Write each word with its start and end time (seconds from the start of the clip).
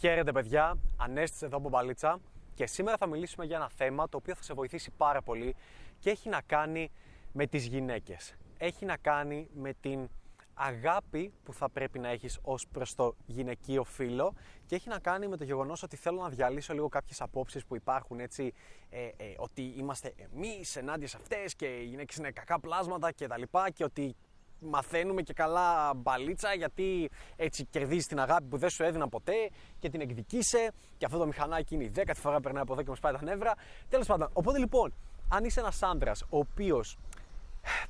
Χαίρετε 0.00 0.32
παιδιά, 0.32 0.78
Ανέστης 0.96 1.42
εδώ 1.42 1.56
από 1.56 1.68
Μπαλίτσα 1.68 2.20
και 2.54 2.66
σήμερα 2.66 2.96
θα 2.96 3.06
μιλήσουμε 3.06 3.44
για 3.44 3.56
ένα 3.56 3.68
θέμα 3.68 4.08
το 4.08 4.16
οποίο 4.16 4.34
θα 4.34 4.42
σε 4.42 4.54
βοηθήσει 4.54 4.90
πάρα 4.96 5.22
πολύ 5.22 5.54
και 5.98 6.10
έχει 6.10 6.28
να 6.28 6.40
κάνει 6.46 6.90
με 7.32 7.46
τις 7.46 7.66
γυναίκες. 7.66 8.34
Έχει 8.58 8.84
να 8.84 8.96
κάνει 8.96 9.48
με 9.54 9.72
την 9.80 10.08
αγάπη 10.54 11.32
που 11.42 11.52
θα 11.52 11.70
πρέπει 11.70 11.98
να 11.98 12.08
έχεις 12.08 12.38
ως 12.42 12.66
προς 12.72 12.94
το 12.94 13.14
γυναικείο 13.26 13.84
φύλλο 13.84 14.32
και 14.66 14.74
έχει 14.74 14.88
να 14.88 14.98
κάνει 14.98 15.28
με 15.28 15.36
το 15.36 15.44
γεγονός 15.44 15.82
ότι 15.82 15.96
θέλω 15.96 16.20
να 16.20 16.28
διαλύσω 16.28 16.74
λίγο 16.74 16.88
κάποιες 16.88 17.20
απόψεις 17.20 17.64
που 17.64 17.76
υπάρχουν 17.76 18.20
έτσι 18.20 18.52
ε, 18.90 19.04
ε, 19.04 19.34
ότι 19.36 19.62
είμαστε 19.76 20.14
εμείς 20.16 20.76
ενάντια 20.76 21.08
σε 21.08 21.16
αυτές 21.20 21.54
και 21.54 21.66
οι 21.66 21.84
γυναίκες 21.84 22.16
είναι 22.16 22.30
κακά 22.30 22.60
πλάσματα 22.60 23.12
και 23.12 23.26
τα 23.26 23.38
λοιπά 23.38 23.70
και 23.70 23.84
ότι 23.84 24.16
μαθαίνουμε 24.60 25.22
και 25.22 25.32
καλά 25.32 25.94
μπαλίτσα 25.94 26.54
γιατί 26.54 27.10
έτσι 27.36 27.64
κερδίζεις 27.64 28.06
την 28.06 28.20
αγάπη 28.20 28.44
που 28.44 28.56
δεν 28.56 28.70
σου 28.70 28.82
έδινα 28.82 29.08
ποτέ 29.08 29.50
και 29.78 29.88
την 29.88 30.00
εκδικήσε 30.00 30.72
και 30.98 31.04
αυτό 31.04 31.18
το 31.18 31.26
μηχανάκι 31.26 31.74
είναι 31.74 31.84
η 31.84 31.88
δέκατη 31.88 32.20
φορά 32.20 32.36
που 32.36 32.42
περνάει 32.42 32.62
από 32.62 32.72
εδώ 32.72 32.82
και 32.82 32.88
μας 32.88 33.00
πάει 33.00 33.12
τα 33.12 33.22
νεύρα. 33.22 33.54
Τέλος 33.88 34.06
πάντων, 34.06 34.30
οπότε 34.32 34.58
λοιπόν, 34.58 34.92
αν 35.28 35.44
είσαι 35.44 35.60
ένας 35.60 35.82
άντρας 35.82 36.22
ο 36.22 36.38
οποίος, 36.38 36.98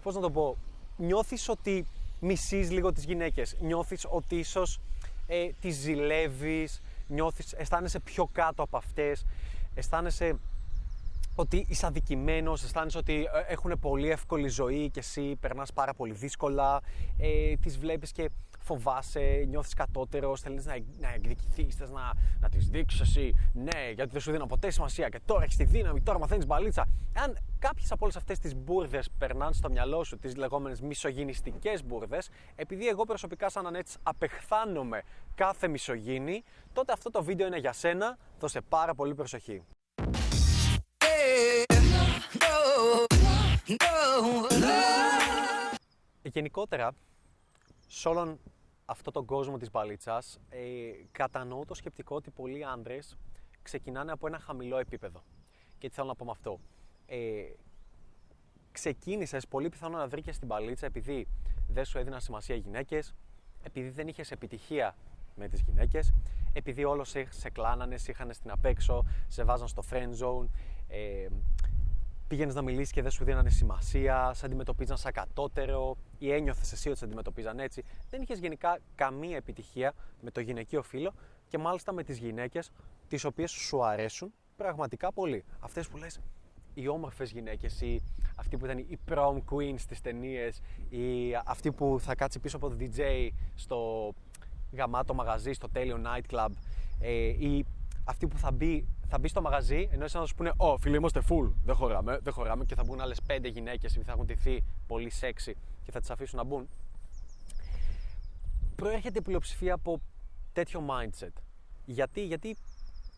πώς 0.03 0.15
να 0.15 0.21
το 0.21 0.31
πω, 0.31 0.57
νιώθεις 0.97 1.49
ότι 1.49 1.87
μισείς 2.21 2.71
λίγο 2.71 2.93
τις 2.93 3.05
γυναίκες, 3.05 3.57
νιώθεις 3.61 4.07
ότι 4.09 4.37
ίσως 4.37 4.81
ε, 5.27 5.49
τις 5.61 5.77
ζηλεύεις, 5.77 6.81
νιώθεις, 7.07 7.53
αισθάνεσαι 7.53 8.01
πιο 8.01 8.29
κάτω 8.33 8.63
από 8.63 8.77
αυτές, 8.77 9.27
αισθάνεσαι 9.75 10.39
ότι 11.35 11.67
είσαι 11.69 11.87
αδικημένος, 11.87 12.63
αισθάνεσαι 12.63 12.99
ότι 12.99 13.29
ε, 13.49 13.53
έχουν 13.53 13.79
πολύ 13.81 14.11
εύκολη 14.11 14.49
ζωή 14.49 14.91
και 14.91 14.99
εσύ 14.99 15.37
περνάς 15.41 15.73
πάρα 15.73 15.95
πολύ 15.95 16.13
δύσκολα. 16.13 16.81
Ε, 17.19 17.55
τις 17.57 17.79
βλέπεις 17.79 18.13
και 18.13 18.31
φοβάσαι, 18.59 19.45
νιώθεις 19.49 19.75
κατώτερος, 19.75 20.41
θέλεις 20.41 20.65
να, 20.67 20.77
να 21.01 21.13
εκδικηθείς, 21.13 21.75
θες 21.75 21.91
να, 21.91 22.13
να 22.41 22.49
τις 22.49 22.69
δείξεις 22.69 23.01
εσύ. 23.01 23.35
Ναι, 23.53 23.91
γιατί 23.95 24.11
δεν 24.11 24.21
σου 24.21 24.31
δίνω 24.31 24.47
ποτέ 24.47 24.71
σημασία 24.71 25.09
και 25.09 25.21
τώρα 25.25 25.43
έχεις 25.43 25.57
τη 25.57 25.65
δύναμη, 25.65 26.03
τώρα 26.03 26.19
μαθαίνεις 26.19 26.47
μπαλίτσα. 26.47 26.87
Αν 27.15 27.39
κάποιες 27.59 27.93
από 27.93 28.05
όλες 28.05 28.17
αυτές 28.17 28.39
τις 28.39 28.57
μπουρδες 28.57 29.11
περνάνε 29.19 29.53
στο 29.53 29.71
μυαλό 29.71 30.05
σου, 30.05 30.19
τις 30.19 30.37
λεγόμενες 30.37 30.81
μισογενιστικές 30.81 31.85
μπουρδες, 31.85 32.31
επειδή 32.55 32.89
εγώ 32.89 33.05
προσωπικά, 33.05 33.49
σαν 33.49 33.67
ανέτη, 33.67 33.93
απεχθάνομαι 34.03 35.03
κάθε 35.35 35.69
μισογίνη, 35.69 36.43
τότε 36.73 36.93
αυτό 36.93 37.11
το 37.11 37.23
βίντεο 37.23 37.47
είναι 37.47 37.59
για 37.59 37.73
σένα. 37.73 38.19
Δώσε 38.41 38.61
πάρα 38.61 38.95
πολύ 38.95 39.15
προσοχή. 39.15 39.63
Γενικότερα, 46.23 46.93
σε 47.87 48.09
όλον 48.09 48.39
αυτό 48.85 49.11
τον 49.11 49.25
κόσμο 49.25 49.57
της 49.57 49.71
μπαλίτσας, 49.71 50.41
ε, 50.49 50.59
κατανοώ 51.13 51.65
το 51.65 51.75
σκεπτικό 51.75 52.17
ότι 52.17 52.31
πολλοί 52.31 52.65
άντρες 52.65 53.17
ξεκινάνε 53.63 54.13
από 54.13 54.27
ένα 54.27 54.39
χαμηλό 54.39 54.79
επίπεδο. 54.79 55.23
Και 55.79 55.89
τι 55.89 55.95
θέλω 55.95 56.07
να 56.07 56.15
πω 56.15 56.25
με 56.25 56.31
αυτό. 56.31 56.61
Ε, 57.07 57.43
ξεκίνησες 58.73 59.47
πολύ 59.47 59.69
πιθανό 59.69 59.97
να 59.97 60.09
βρήκες 60.09 60.39
την 60.39 60.47
μπαλίτσα 60.47 60.87
επειδή 60.87 61.29
δεν 61.69 61.85
σου 61.85 61.99
έδιναν 61.99 62.21
σημασία 62.21 62.55
οι 62.55 62.59
γυναίκες, 62.59 63.15
επειδή 63.63 63.89
δεν 63.89 64.09
είχες 64.09 64.31
επιτυχία 64.31 64.97
με 65.35 65.49
τις 65.49 65.61
γυναίκες, 65.61 66.13
επειδή 66.53 66.85
όλος 66.85 67.09
σε, 67.09 67.27
σε 67.31 67.51
κλάνανε, 67.51 67.97
σε 67.97 68.11
είχαν 68.11 68.33
στην 68.33 68.51
απέξω, 68.51 69.05
σε 69.29 69.45
βάζαν 69.45 69.69
στο 69.69 69.83
friend 69.91 70.13
zone, 70.23 70.47
ε, 70.91 71.27
πήγαινες 72.29 72.55
να 72.55 72.63
μιλήσεις 72.63 72.93
και 72.93 73.03
δεν 73.03 73.11
σου 73.11 73.25
δίνανε 73.25 73.51
σημασία, 73.51 74.31
σε 74.35 74.47
αντιμετωπίζαν 74.47 74.97
σαν 74.97 75.13
κατώτερο 75.13 75.97
ή 76.19 76.33
ένιωθες 76.33 76.73
εσύ 76.73 76.89
ότι 76.89 76.99
σε 76.99 77.05
αντιμετωπίζαν 77.05 77.59
έτσι. 77.59 77.85
Δεν 78.11 78.23
είχες 78.23 78.39
γενικά 78.39 78.79
καμία 78.95 79.37
επιτυχία 79.37 79.93
με 80.21 80.31
το 80.31 80.41
γυναικείο 80.41 80.83
φύλλο 80.83 81.13
και 81.49 81.59
μάλιστα 81.59 81.93
με 81.93 82.03
τις 82.03 82.19
γυναίκες 82.19 82.71
τις 83.09 83.25
οποίες 83.25 83.51
σου 83.51 83.85
αρέσουν 83.85 84.33
πραγματικά 84.57 85.13
πολύ. 85.13 85.45
Αυτές 85.61 85.89
που 85.89 85.97
λες, 85.97 86.21
οι 86.75 86.89
όμορφες 86.89 87.31
γυναίκες 87.31 87.81
ή 87.81 88.03
αυτή 88.37 88.57
που 88.57 88.65
ήταν 88.65 88.79
η 88.79 88.99
prom 89.09 89.37
queen 89.51 89.75
στις 89.77 90.01
ταινίες 90.01 90.61
ή 90.89 91.35
αυτή 91.45 91.73
που 91.73 91.97
θα 92.01 92.15
κάτσει 92.15 92.39
πίσω 92.39 92.57
από 92.57 92.69
το 92.69 92.77
DJ 92.81 93.29
στο 93.55 94.11
γαμάτο 94.73 95.15
μαγαζί, 95.15 95.53
στο 95.53 95.69
τέλειο 95.69 96.01
nightclub 96.05 96.51
ε, 97.01 97.13
ή 97.25 97.67
αυτή 98.05 98.27
που 98.27 98.39
θα 98.39 98.53
μπει, 98.53 98.89
θα 99.09 99.19
μπει 99.19 99.29
στο 99.29 99.41
μαγαζί, 99.41 99.89
ενώ 99.93 100.05
εσένα 100.05 100.23
θα 100.23 100.29
σου 100.29 100.35
πούνε 100.35 100.53
Ω, 100.57 100.79
φίλοι, 100.79 100.97
είμαστε 100.97 101.23
full. 101.29 101.53
Δεν 101.65 101.75
χωράμε, 101.75 102.19
δεν 102.23 102.33
χωράμε. 102.33 102.65
Και 102.65 102.75
θα 102.75 102.85
μπουν 102.85 103.01
άλλες 103.01 103.21
πέντε 103.27 103.49
γυναίκες 103.49 103.99
που 103.99 104.05
θα 104.05 104.13
έχουν 104.13 104.27
τηθεί 104.27 104.65
πολύ 104.87 105.13
σεξy 105.21 105.53
και 105.85 105.91
θα 105.91 106.01
τις 106.01 106.11
αφήσουν 106.11 106.39
να 106.39 106.45
μπουν. 106.45 106.69
Προέρχεται 108.77 109.19
η 109.19 109.23
πλειοψηφία 109.23 109.75
από 109.75 110.01
τέτοιο 110.53 110.85
mindset. 110.91 111.33
Γιατί, 111.85 112.25
γιατί 112.25 112.57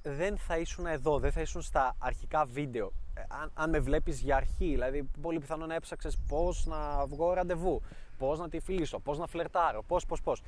δεν 0.03 0.38
θα 0.38 0.59
ήσουν 0.59 0.87
εδώ, 0.87 1.19
δεν 1.19 1.32
θα 1.32 1.41
ήσουν 1.41 1.62
στα 1.62 1.94
αρχικά 1.98 2.44
βίντεο. 2.44 2.92
Ε, 3.15 3.21
αν, 3.28 3.50
αν 3.54 3.71
με 3.71 3.78
βλέπεις 3.78 4.21
για 4.21 4.37
αρχή, 4.37 4.66
δηλαδή 4.66 5.09
πολύ 5.21 5.38
πιθανό 5.38 5.66
να 5.66 5.75
έψαξες 5.75 6.19
πώς 6.28 6.66
να 6.66 7.06
βγω 7.06 7.32
ραντεβού, 7.32 7.82
πώς 8.19 8.38
να 8.38 8.48
τη 8.48 8.60
φιλήσω, 8.60 8.98
πώς 8.98 9.19
να 9.19 9.26
φλερτάρω, 9.26 9.82
πώς, 9.82 10.06
πώς, 10.06 10.21
πώς. 10.21 10.42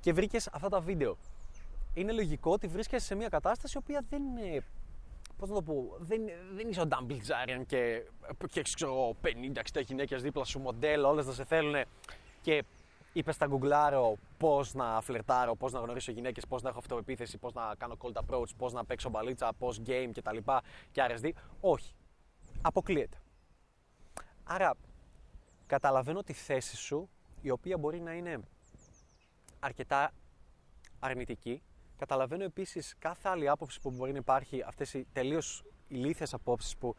Και 0.00 0.12
βρήκες 0.12 0.48
αυτά 0.52 0.68
τα 0.68 0.80
βίντεο 0.80 1.16
είναι 1.94 2.12
λογικό 2.12 2.52
ότι 2.52 2.66
βρίσκεσαι 2.66 3.06
σε 3.06 3.14
μια 3.14 3.28
κατάσταση 3.28 3.72
η 3.76 3.80
οποία 3.82 4.04
δεν 4.08 4.22
είναι. 4.22 4.62
Πώς 5.36 5.48
να 5.48 5.54
το 5.54 5.62
πω, 5.62 5.96
δεν, 5.98 6.20
δεν 6.54 6.68
είσαι 6.68 6.80
ο 6.80 6.86
Ντάμπλτζάριαν 6.86 7.66
και, 7.66 8.02
και 8.48 8.60
έχει 8.60 8.74
50-60 9.74 9.84
γυναίκες 9.86 10.22
δίπλα 10.22 10.44
σου 10.44 10.58
μοντέλο, 10.58 11.08
όλες 11.08 11.26
να 11.26 11.32
σε 11.32 11.44
θέλουν 11.44 11.84
και 12.40 12.64
είπες 13.12 13.34
στα 13.34 13.46
γκουγκλάρω 13.46 14.16
πώς 14.38 14.74
να 14.74 15.00
φλερτάρω, 15.00 15.54
πώς 15.54 15.72
να 15.72 15.80
γνωρίσω 15.80 16.12
γυναίκες, 16.12 16.46
πώς 16.46 16.62
να 16.62 16.68
έχω 16.68 16.78
αυτοπεποίθηση, 16.78 17.38
πώς 17.38 17.52
να 17.52 17.74
κάνω 17.78 17.96
cold 17.98 18.22
approach, 18.24 18.48
πώς 18.56 18.72
να 18.72 18.84
παίξω 18.84 19.10
μπαλίτσα, 19.10 19.52
πώς 19.58 19.80
game 19.86 20.10
κτλ. 20.14 20.36
Και, 20.36 20.60
και 20.90 21.02
RSD. 21.08 21.30
Όχι. 21.60 21.94
Αποκλείεται. 22.62 23.16
Άρα, 24.44 24.74
καταλαβαίνω 25.66 26.22
τη 26.22 26.32
θέση 26.32 26.76
σου, 26.76 27.08
η 27.40 27.50
οποία 27.50 27.78
μπορεί 27.78 28.00
να 28.00 28.12
είναι 28.12 28.40
αρκετά 29.60 30.12
αρνητική 30.98 31.62
Καταλαβαίνω 31.98 32.44
επίσης 32.44 32.94
κάθε 32.98 33.28
άλλη 33.28 33.48
άποψη 33.48 33.80
που 33.80 33.90
μπορεί 33.90 34.12
να 34.12 34.18
υπάρχει, 34.18 34.62
αυτές 34.66 34.94
οι 34.94 35.06
τελείως 35.12 35.64
ηλίθιες 35.88 36.34
απόψεις 36.34 36.76
που 36.76 36.96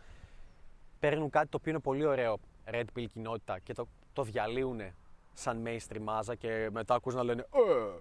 παίρνουν 1.00 1.30
κάτι 1.30 1.48
το 1.48 1.58
οποίο 1.58 1.72
είναι 1.72 1.82
πολύ 1.82 2.06
ωραίο, 2.06 2.40
Red 2.72 2.86
Pill 2.96 3.06
κοινότητα 3.14 3.60
και 3.60 3.74
το, 3.74 3.88
το 4.14 4.24
διαλύουν 4.24 4.82
σαν 5.34 5.64
mainstream 5.68 6.02
μάζα 6.02 6.36
και 6.36 6.70
μετά 6.72 6.94
ακούς 6.94 7.14
να 7.14 7.24
λένε 7.24 7.42
Ε, 7.42 8.00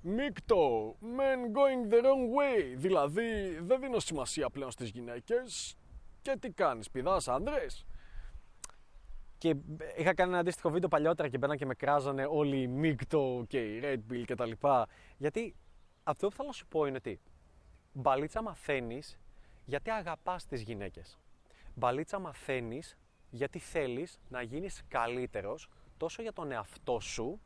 μίκτο, 0.00 0.94
men 1.00 1.56
going 1.56 1.92
the 1.92 1.96
wrong 1.96 2.24
way. 2.38 2.74
Δηλαδή, 2.76 3.58
δεν 3.62 3.80
δίνω 3.80 3.98
σημασία 3.98 4.50
πλέον 4.50 4.70
στις 4.70 4.90
γυναίκες 4.90 5.76
και 6.22 6.36
τι 6.40 6.50
κάνεις, 6.50 6.90
πηδάς 6.90 7.28
άντρες. 7.28 7.86
Και 9.38 9.56
είχα 9.96 10.14
κάνει 10.14 10.30
ένα 10.30 10.38
αντίστοιχο 10.38 10.70
βίντεο 10.70 10.88
παλιότερα 10.88 11.28
και 11.28 11.38
μπαίναν 11.38 11.56
και 11.56 11.66
με 11.66 11.74
κράζανε 11.74 12.26
όλοι 12.30 12.60
οι 12.60 12.66
μίκτο 12.66 13.44
και 13.48 13.58
οι 13.58 13.80
Red 13.84 14.12
Pill 14.12 14.22
και 14.24 14.34
τα 14.34 14.46
λοιπά. 14.46 14.88
Γιατί 15.16 15.54
αυτό 16.04 16.28
που 16.28 16.34
θέλω 16.34 16.48
να 16.48 16.54
σου 16.54 16.66
πω 16.66 16.86
είναι 16.86 16.96
ότι 16.96 17.20
μπαλίτσα 17.92 18.42
μαθαίνεις 18.42 19.18
γιατί 19.64 19.90
αγαπάς 19.90 20.46
τις 20.46 20.62
γυναίκες. 20.62 21.18
Μπαλίτσα 21.74 22.18
μαθαίνεις 22.18 22.96
γιατί 23.30 23.58
θέλεις 23.58 24.20
να 24.28 24.42
γίνεις 24.42 24.82
καλύτερος 24.88 25.68
τόσο 25.96 26.22
για 26.22 26.32
τον 26.32 26.52
εαυτό 26.52 27.00
σου, 27.00 27.40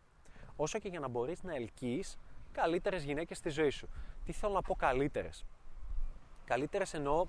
όσο 0.56 0.78
και 0.78 0.88
για 0.88 1.00
να 1.00 1.08
μπορείς 1.08 1.42
να 1.42 1.54
ελκύεις 1.54 2.18
καλύτερες 2.52 3.04
γυναίκες 3.04 3.38
στη 3.38 3.48
ζωή 3.48 3.70
σου. 3.70 3.88
Τι 4.24 4.32
θέλω 4.32 4.52
να 4.52 4.62
πω 4.62 4.74
καλύτερες; 4.74 5.44
Καλύτερες 6.44 6.94
εννοώ 6.94 7.26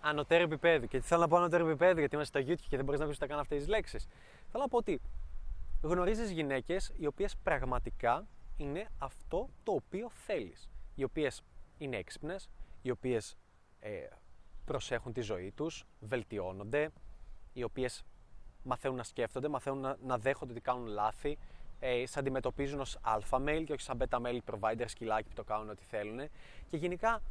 ανωτέρω 0.00 0.42
επίπεδο. 0.42 0.86
Και 0.86 0.98
τι 0.98 1.06
θέλω 1.06 1.20
να 1.20 1.28
πω 1.28 1.36
ανωτέρω 1.36 1.68
επίπεδο, 1.68 1.98
γιατί 1.98 2.14
είμαστε 2.14 2.40
στο 2.40 2.52
YouTube 2.52 2.66
και 2.68 2.76
δεν 2.76 2.84
μπορείς 2.84 3.00
να 3.00 3.06
πει 3.06 3.12
ούτε 3.12 3.26
καν 3.26 3.38
αυτές 3.38 3.58
τις 3.58 3.68
λέξεις. 3.68 4.08
Θέλω 4.50 4.62
να 4.62 4.68
πω 4.68 4.76
ότι 4.76 5.00
γνωρίζεις 5.82 6.30
γυναίκες 6.30 6.92
οι 6.96 7.06
οποίες 7.06 7.36
πραγματικά 7.36 8.26
είναι 8.56 8.88
αυτό 8.98 9.48
το 9.62 9.72
οποίο 9.72 10.10
θέλεις. 10.10 10.70
Οι 10.94 11.04
οποίες 11.04 11.42
είναι 11.78 11.96
έξυπνες, 11.96 12.48
οι 12.82 12.90
οποίες 12.90 13.36
ε, 13.80 14.06
προσέχουν 14.64 15.12
τη 15.12 15.20
ζωή 15.20 15.52
τους, 15.52 15.84
βελτιώνονται, 16.00 16.90
οι 17.52 17.62
οποίες 17.62 18.04
μαθαίνουν 18.62 18.96
να 18.96 19.02
σκέφτονται, 19.02 19.48
μαθαίνουν 19.48 19.80
να, 19.80 19.96
να 20.02 20.18
δέχονται 20.18 20.52
ότι 20.52 20.60
κάνουν 20.60 20.86
λάθη, 20.86 21.38
ε, 21.80 22.06
σε 22.06 22.18
αντιμετωπίζουν 22.18 22.80
ως 22.80 22.98
alpha 23.04 23.38
mail 23.38 23.62
και 23.66 23.72
όχι 23.72 23.82
σαν 23.82 23.98
beta 24.00 24.20
mail 24.20 24.38
provider 24.50 24.84
σκυλάκι 24.86 25.28
που 25.28 25.34
το 25.34 25.44
κάνουν 25.44 25.70
ό,τι 25.70 25.84
θέλουν. 25.84 26.28
Και 26.68 26.76
γενικά 26.76 27.22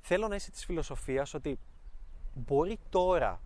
θέλω 0.00 0.28
να 0.28 0.34
είσαι 0.34 0.50
της 0.50 0.64
φιλοσοφίας 0.64 1.34
ότι 1.34 1.58
μπορεί 2.34 2.78
τώρα 2.90 3.42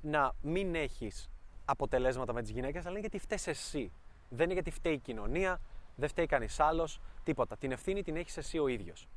να 0.00 0.34
μην 0.42 0.74
έχεις 0.74 1.30
αποτελέσματα 1.64 2.32
με 2.32 2.42
τις 2.42 2.50
γυναίκες, 2.50 2.80
αλλά 2.80 2.90
είναι 2.90 3.00
γιατί 3.00 3.18
φταίς 3.18 3.46
εσύ. 3.46 3.92
Δεν 4.34 4.44
είναι 4.44 4.52
γιατί 4.52 4.70
φταίει 4.70 4.92
η 4.92 4.98
κοινωνία, 4.98 5.60
δεν 5.96 6.08
φταίει 6.08 6.26
κανείς 6.26 6.60
άλλος, 6.60 7.00
τίποτα. 7.22 7.56
Την 7.56 7.72
ευθύνη 7.72 8.02
την 8.02 8.16
έχεις 8.16 8.36
εσύ 8.36 8.58
ο 8.58 8.68
ίδιος. 8.68 9.08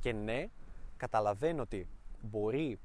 Και 0.00 0.12
ναι, 0.12 0.48
καταλαβαίνω 0.96 1.62
ότι 1.62 1.88
μπορεί 2.20 2.78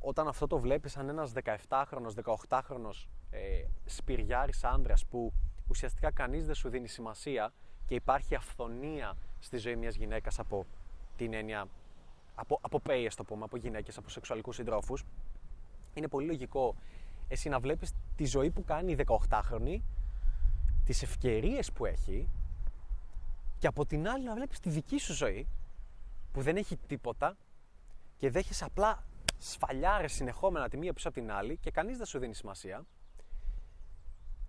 όταν 0.00 0.28
αυτό 0.28 0.46
το 0.46 0.58
βλέπεις 0.58 0.92
σαν 0.92 1.08
ένας 1.08 1.32
17χρονο, 1.68 2.10
18χρονο 2.48 2.90
ε, 3.30 3.62
σπυριάρης 3.84 4.64
άντρα 4.64 4.94
που 5.10 5.32
ουσιαστικά 5.68 6.10
κανείς 6.10 6.46
δεν 6.46 6.54
σου 6.54 6.68
δίνει 6.68 6.88
σημασία 6.88 7.52
και 7.86 7.94
υπάρχει 7.94 8.34
αυθονία 8.34 9.16
στη 9.38 9.56
ζωή 9.56 9.76
μιας 9.76 9.94
γυναίκας 9.94 10.38
από 10.38 10.66
την 11.16 11.34
έννοια, 11.34 11.66
από, 12.34 12.58
από 12.60 12.80
πέιες 12.80 13.14
το 13.14 13.24
πούμε, 13.24 13.44
από 13.44 13.56
γυναίκες, 13.56 13.98
από 13.98 14.08
σεξουαλικούς 14.08 14.54
συντρόφους, 14.54 15.04
είναι 15.94 16.08
πολύ 16.08 16.26
λογικό 16.26 16.74
εσύ 17.28 17.48
να 17.48 17.58
βλέπεις 17.58 17.92
τη 18.16 18.24
ζωή 18.24 18.50
που 18.50 18.64
κάνει 18.64 18.92
η 18.92 18.96
18χρονη, 19.06 19.80
τις 20.88 21.02
ευκαιρίες 21.02 21.72
που 21.72 21.86
έχει 21.86 22.28
και 23.58 23.66
από 23.66 23.86
την 23.86 24.08
άλλη 24.08 24.24
να 24.24 24.34
βλέπεις 24.34 24.60
τη 24.60 24.70
δική 24.70 24.98
σου 24.98 25.14
ζωή 25.14 25.48
που 26.32 26.42
δεν 26.42 26.56
έχει 26.56 26.76
τίποτα 26.76 27.36
και 28.16 28.30
δέχεσαι 28.30 28.64
απλά 28.64 29.04
σφαλιάρες 29.38 30.12
συνεχόμενα 30.12 30.68
τη 30.68 30.76
μία 30.76 30.92
πίσω 30.92 31.08
από 31.08 31.20
την 31.20 31.30
άλλη 31.30 31.56
και 31.56 31.70
κανείς 31.70 31.96
δεν 31.96 32.06
σου 32.06 32.18
δίνει 32.18 32.34
σημασία 32.34 32.86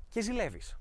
και 0.10 0.22
ζηλεύεις. 0.22 0.78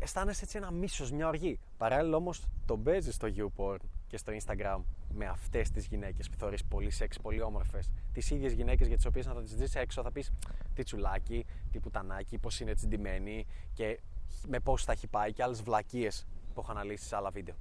Αισθάνεσαι 0.00 0.44
έτσι 0.44 0.56
ένα 0.56 0.70
μίσος, 0.70 1.10
μια 1.10 1.28
οργή. 1.28 1.58
Παράλληλα 1.76 2.16
όμως 2.16 2.44
τον 2.66 2.82
παίζει 2.82 3.12
στο 3.12 3.28
YouPorn 3.36 3.78
και 4.06 4.16
στο 4.16 4.32
Instagram 4.32 4.80
με 5.14 5.26
αυτές 5.26 5.70
τις 5.70 5.86
γυναίκες 5.86 6.30
που 6.30 6.36
θεωρείς 6.36 6.64
πολύ 6.64 6.90
σεξ, 6.90 7.20
πολύ 7.20 7.42
όμορφες. 7.42 7.90
Τις 8.12 8.30
ίδιες 8.30 8.52
γυναίκες 8.52 8.86
για 8.86 8.96
τις 8.96 9.06
οποίες 9.06 9.26
να 9.26 9.34
θα 9.34 9.42
τις 9.42 9.54
δεις 9.54 9.74
έξω 9.74 10.02
θα 10.02 10.12
πεις 10.12 10.30
τι 10.74 10.82
τσουλάκι, 10.82 11.46
τι 11.70 11.80
πουτανάκι, 11.80 12.38
πώς 12.38 12.60
είναι 12.60 12.70
έτσι 12.70 12.86
ντυμένη 12.86 13.46
και 13.72 14.00
με 14.46 14.60
πώς 14.60 14.84
θα 14.84 14.92
έχει 14.92 15.06
πάει 15.06 15.32
και 15.32 15.42
άλλες 15.42 15.62
βλακίες 15.62 16.26
που 16.54 16.60
έχω 16.60 16.70
αναλύσει 16.70 17.04
σε 17.04 17.16
άλλα 17.16 17.30
βίντεο. 17.30 17.54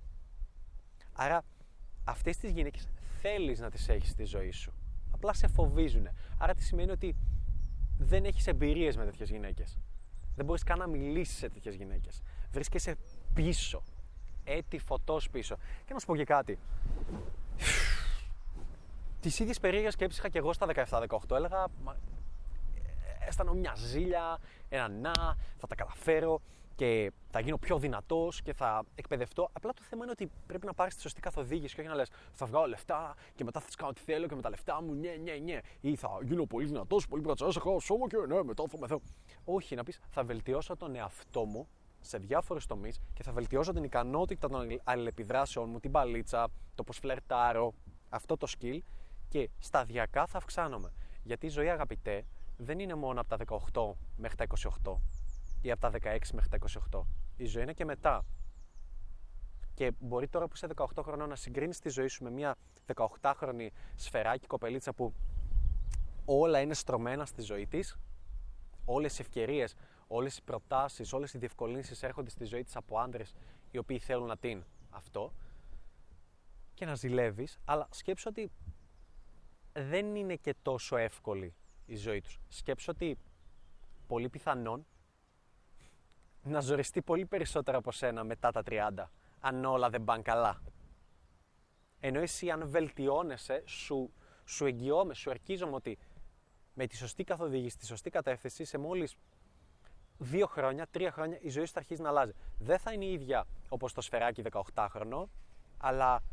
Άρα 1.14 1.44
αυτές 2.04 2.38
τις 2.38 2.52
γυναίκες 2.52 2.88
θέλεις 3.22 3.60
να 3.60 3.70
τις 3.70 3.90
έχεις 3.90 4.10
στη 4.10 4.24
ζωή 4.24 4.52
σου. 4.52 4.74
Απλά 5.12 5.34
σε 5.34 5.48
φοβίζουν. 5.48 6.08
Άρα 6.38 6.54
τι 6.54 6.64
σημαίνει 6.64 6.92
ότι 6.92 7.16
δεν 7.98 8.25
έχεις 8.25 8.48
εμπειρίες 8.48 8.98
με 8.98 9.06
τέτοιες 9.06 9.30
γυναίκες. 9.30 9.78
Δεν 10.36 10.46
μπορείς 10.46 10.64
καν 10.64 10.78
να 10.78 10.88
μιλήσεις 10.88 11.38
σε 11.38 11.50
τέτοιες 11.50 11.75
γυναίκες. 11.75 12.22
Βρίσκεσαι 12.52 12.96
πίσω. 13.34 13.84
Έτη 14.44 14.78
φωτός 14.78 15.30
πίσω. 15.30 15.56
Και 15.86 15.94
να 15.94 16.00
σου 16.00 16.06
πω 16.06 16.16
και 16.16 16.24
κάτι. 16.24 16.60
Τις 19.20 19.40
ίδιες 19.40 19.60
περίεργες 19.60 19.94
σκέψεις 19.94 20.20
είχα 20.20 20.30
και 20.30 20.38
εγώ 20.38 20.54
στα 20.54 20.68
17-18. 20.68 21.36
Έλεγα, 21.36 21.68
αισθάνομαι 23.28 23.60
μια 23.60 23.74
ζήλια, 23.75 24.40
ένα 24.70 24.88
να, 24.88 25.14
θα 25.58 25.68
τα 25.68 25.75
καταφέρω 25.75 26.42
και 26.75 27.12
θα 27.30 27.40
γίνω 27.40 27.58
πιο 27.58 27.80
δυνατός 27.80 28.42
και 28.42 28.54
θα 28.54 28.84
εκπαιδευτώ. 28.96 29.50
Απλά 29.54 29.74
το 29.74 29.81
θέμα 29.84 30.04
είναι 30.04 30.12
ότι 30.12 30.31
πρέπει 30.48 30.66
να 30.66 30.74
πάρεις 30.74 30.96
τη 30.96 31.02
σωστή 31.02 31.22
καθοδήγηση 31.22 31.75
και 31.75 31.81
όχι 31.81 31.90
να 31.90 31.96
λες: 31.96 32.10
Θα 32.34 32.46
βγάλω 32.46 32.68
λεφτά 32.68 33.16
και 33.36 33.44
μετά 33.44 33.60
θα 33.60 33.68
τι 33.70 33.75
κάνω 33.75 33.90
ό,τι 33.90 34.02
θέλω 34.02 34.28
και 34.28 34.36
με 34.36 34.42
τα 34.42 34.50
λεφτά 34.50 34.81
μου, 34.81 34.94
ναι, 34.94 35.16
ναι, 35.24 35.31
ναι. 35.31 35.60
Ή 35.81 35.96
θα 35.96 36.10
γίνω 36.22 36.46
πολύ 36.46 36.66
δυνατός, 36.66 37.08
πολύ 37.08 37.22
μπρατσά, 37.22 37.52
θα 37.52 37.60
χάω 37.60 37.80
σώμα 37.80 38.08
και 38.08 38.18
ναι, 38.28 38.44
μετά 38.44 38.64
θα 38.70 38.78
μεθώ. 38.80 39.02
Όχι, 39.46 39.75
να 39.75 39.84
πεις: 39.84 40.00
Θα 40.10 40.24
βελτιώσω 40.24 40.75
τον 40.75 40.96
εαυτό 40.96 41.46
μου 41.46 41.68
σε 42.00 42.18
διάφορους 42.18 42.66
τομείς 42.66 43.00
και 43.14 43.24
θα 43.24 43.31
βελτιώσω 43.31 43.74
την 43.74 43.84
ικανότητα 43.84 44.50
των 44.50 44.68
αλληλεπιδράσεων 44.84 45.70
μου, 45.70 45.80
την 45.80 45.92
παλίτσα, 45.92 46.48
το 46.75 46.84
πώς 46.84 46.98
φλερτάρω, 46.98 47.74
αυτό 48.10 48.38
το 48.38 48.48
skill 48.58 48.80
και 49.30 49.50
σταδιακά 49.60 50.25
θα 50.25 50.38
αυξάνομαι. 50.38 50.94
Γιατί 51.24 51.46
η 51.46 51.50
ζωή, 51.50 51.70
αγαπητέ, 51.70 52.25
δεν 52.58 52.80
είναι 52.80 52.96
μόνο 52.96 53.22
από 53.22 53.30
τα 53.30 53.38
18 53.74 53.94
μέχρι 54.18 54.38
τα 54.38 54.46
28 54.84 54.96
ή 55.63 55.71
από 55.71 55.81
τα 55.81 55.92
16 55.92 56.18
μέχρι 56.33 56.50
τα 56.50 56.57
28. 56.92 57.04
Η 57.38 57.45
ζωή 57.45 57.63
είναι 57.63 57.74
και 57.74 57.86
μετά. 57.86 58.25
Και 59.74 59.92
μπορεί 60.00 60.27
τώρα 60.27 60.48
που 60.48 60.51
είσαι 60.56 60.68
18 60.75 60.86
χρονών 61.04 61.30
να 61.30 61.36
συγκρίνεις 61.36 61.80
τη 61.80 61.89
ζωή 61.89 62.07
σου 62.07 62.24
με 62.24 62.31
μια 62.31 62.56
18χρονη 62.95 63.68
σφαιράκι 63.95 64.48
κοπελίτσα 64.48 64.94
που 64.94 65.13
όλα 66.25 66.60
είναι 66.60 66.74
στρωμένα 66.74 67.25
στη 67.25 67.42
ζωή 67.42 67.68
της, 67.68 67.98
όλες 68.86 69.19
οι 69.19 69.21
ευκαιρίες, 69.21 69.75
όλες 70.07 70.38
οι 70.38 70.44
προτάσεις, 70.44 71.13
όλες 71.13 71.33
οι 71.33 71.38
διευκολύνσεις 71.38 72.04
έρχονται 72.04 72.30
στη 72.30 72.45
ζωή 72.45 72.63
της 72.63 72.75
από 72.75 72.98
άντρες 72.98 73.33
οι 73.71 73.77
οποίοι 73.77 74.00
θέλουν 74.00 74.27
να 74.27 74.38
την 74.38 74.63
αυτό 74.89 75.33
και 76.74 76.86
να 76.86 76.95
ζηλεύεις, 76.95 77.60
αλλά 77.65 77.88
σκέψου 77.92 78.27
ότι 78.30 78.51
δεν 79.74 80.15
είναι 80.15 80.36
και 80.36 80.56
τόσο 80.62 80.98
εύκολη 80.98 81.54
η 81.86 81.95
ζωή 81.95 82.21
τους. 82.21 82.39
Σκέψου 82.48 82.92
ότι 82.95 83.18
πολύ 84.07 84.30
πιθανόν 84.30 84.86
να 86.44 86.60
ζοριστεί 86.60 87.01
πολύ 87.01 87.25
περισσότερο 87.25 87.78
από 87.78 87.92
σένα 87.92 88.24
μετά 88.24 88.51
τα 88.51 88.63
30, 88.66 89.06
αν 89.40 89.66
όλα 89.66 89.90
δεν 89.90 90.04
πάνε 90.04 90.22
καλά. 90.22 90.62
Ενώ 92.00 92.19
εσύ 92.19 92.50
αν 92.50 92.69
βελτιώνεσαι, 92.69 93.63
σου, 93.66 94.13
σου 94.45 94.66
εγγυώμαι, 94.66 95.13
σου 95.13 95.30
αρκίζομαι 95.30 95.75
ότι 95.75 95.98
με 96.74 96.88
τη 96.88 96.95
σωστή 96.95 97.24
καθοδήγηση, 97.24 97.78
τη 97.78 97.86
σωστή 97.86 98.10
κατεύθυνση, 98.10 98.63
σε 98.63 98.78
μόλις 98.78 99.16
δύο 100.18 100.48
χρόνια, 100.48 100.88
τρία 100.92 101.12
χρόνια 101.12 101.38
η 101.42 101.50
ζωή 101.50 101.66
σου 101.66 101.74
θα 101.74 101.80
αρχίσει 101.80 102.01
να 102.01 102.10
αλλάζει. 102.10 102.31
Δεν 102.60 102.80
θα 102.80 102.92
είναι 102.92 103.06
η 103.06 103.12
ίδια 103.12 103.46
όπως 103.69 103.94
το 103.94 104.01
σφαιράκι 104.01 104.44
18χρονο, 104.51 105.24
αλλά 105.78 106.24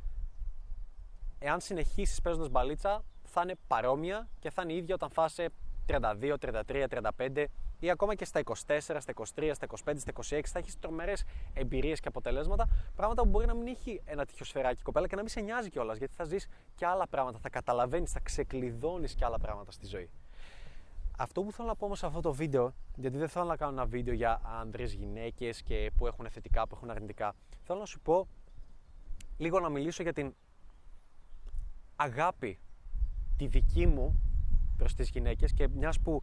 εάν 1.38 1.60
συνεχίσεις 1.60 2.20
παίζοντας 2.20 2.48
μπαλίτσα, 2.48 3.04
θα 3.24 3.40
είναι 3.42 3.54
παρόμοια 3.66 4.28
και 4.38 4.50
θα 4.50 4.62
είναι 4.62 4.72
η 4.72 4.76
ίδια 4.76 4.94
όταν 4.94 5.10
φάσαι 5.10 5.48
32, 5.86 6.34
33, 6.40 6.86
35 7.18 7.44
ή 7.78 7.90
ακόμα 7.90 8.14
και 8.14 8.24
στα 8.24 8.40
24, 8.44 8.52
στα 8.78 9.12
23, 9.34 9.50
στα 9.54 9.66
25, 9.84 9.92
στα 9.96 10.12
26 10.38 10.40
θα 10.44 10.58
έχεις 10.58 10.78
τρομερές 10.78 11.24
εμπειρίες 11.54 12.00
και 12.00 12.08
αποτελέσματα. 12.08 12.68
Πράγματα 12.96 13.22
που 13.22 13.28
μπορεί 13.28 13.46
να 13.46 13.54
μην 13.54 13.66
έχει 13.66 14.02
ένα 14.04 14.24
τέτοιο 14.24 14.44
σφαιράκι 14.44 14.82
κοπέλα 14.82 15.06
και 15.06 15.14
να 15.14 15.20
μην 15.20 15.30
σε 15.30 15.40
νοιάζει 15.40 15.70
κιόλας 15.70 15.98
γιατί 15.98 16.14
θα 16.14 16.24
ζεις 16.24 16.48
και 16.74 16.86
άλλα 16.86 17.06
πράγματα, 17.06 17.38
θα 17.38 17.48
καταλαβαίνεις, 17.48 18.12
θα 18.12 18.20
ξεκλειδώνεις 18.20 19.14
και 19.14 19.24
άλλα 19.24 19.38
πράγματα 19.38 19.70
στη 19.70 19.86
ζωή. 19.86 20.10
Αυτό 21.18 21.42
που 21.42 21.52
θέλω 21.52 21.68
να 21.68 21.74
πω 21.74 21.84
όμως 21.84 21.98
σε 21.98 22.06
αυτό 22.06 22.20
το 22.20 22.32
βίντεο, 22.32 22.72
γιατί 22.96 23.16
δεν 23.16 23.28
θέλω 23.28 23.44
να 23.44 23.56
κάνω 23.56 23.72
ένα 23.72 23.86
βίντεο 23.86 24.14
για 24.14 24.40
άντρε, 24.60 24.84
γυναίκες 24.84 25.62
και 25.62 25.90
που 25.96 26.06
έχουν 26.06 26.26
θετικά, 26.30 26.66
που 26.66 26.74
έχουν 26.76 26.90
αρνητικά. 26.90 27.34
Θέλω 27.62 27.78
να 27.78 27.86
σου 27.86 28.00
πω 28.00 28.28
λίγο 29.36 29.60
να 29.60 29.68
μιλήσω 29.68 30.02
για 30.02 30.12
την 30.12 30.34
αγάπη 31.96 32.58
τη 33.36 33.46
δική 33.46 33.86
μου 33.86 34.20
προς 34.80 34.94
τις 34.94 35.10
γυναίκες 35.10 35.52
και 35.52 35.68
μιας 35.68 36.00
που 36.00 36.22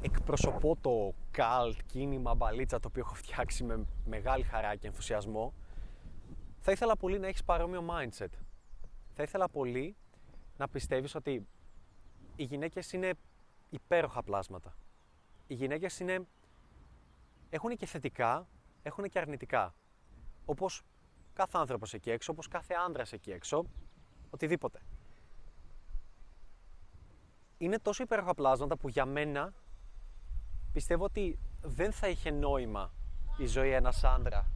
εκπροσωπώ 0.00 0.76
το 0.80 1.14
καλτ 1.30 1.78
κίνημα 1.86 2.34
μπαλίτσα 2.34 2.80
το 2.80 2.88
οποίο 2.88 3.02
έχω 3.06 3.14
φτιάξει 3.14 3.64
με 3.64 3.86
μεγάλη 4.06 4.42
χαρά 4.42 4.76
και 4.76 4.86
ενθουσιασμό 4.86 5.52
θα 6.58 6.72
ήθελα 6.72 6.96
πολύ 6.96 7.18
να 7.18 7.26
έχεις 7.26 7.44
παρόμοιο 7.44 7.84
mindset. 7.90 8.28
Θα 9.14 9.22
ήθελα 9.22 9.48
πολύ 9.48 9.96
να 10.56 10.68
πιστεύεις 10.68 11.14
ότι 11.14 11.46
οι 12.36 12.44
γυναίκες 12.44 12.92
είναι 12.92 13.12
υπέροχα 13.70 14.22
πλάσματα. 14.22 14.76
Οι 15.46 15.54
γυναίκες 15.54 16.00
είναι... 16.00 16.26
έχουν 17.50 17.76
και 17.76 17.86
θετικά, 17.86 18.46
έχουν 18.82 19.08
και 19.08 19.18
αρνητικά. 19.18 19.74
Όπως 20.44 20.82
κάθε 21.32 21.58
άνθρωπος 21.58 21.94
εκεί 21.94 22.10
έξω, 22.10 22.32
όπως 22.32 22.48
κάθε 22.48 22.74
άνδρας 22.86 23.12
εκεί 23.12 23.30
έξω, 23.30 23.64
οτιδήποτε 24.30 24.80
είναι 27.64 27.78
τόσο 27.78 28.02
υπέροχα 28.02 28.34
πλάσματα 28.34 28.76
που 28.76 28.88
για 28.88 29.04
μένα 29.04 29.52
πιστεύω 30.72 31.04
ότι 31.04 31.38
δεν 31.62 31.92
θα 31.92 32.08
είχε 32.08 32.30
νόημα 32.30 32.92
η 33.36 33.46
ζωή 33.46 33.70
ένας 33.70 34.04
άντρα 34.04 34.50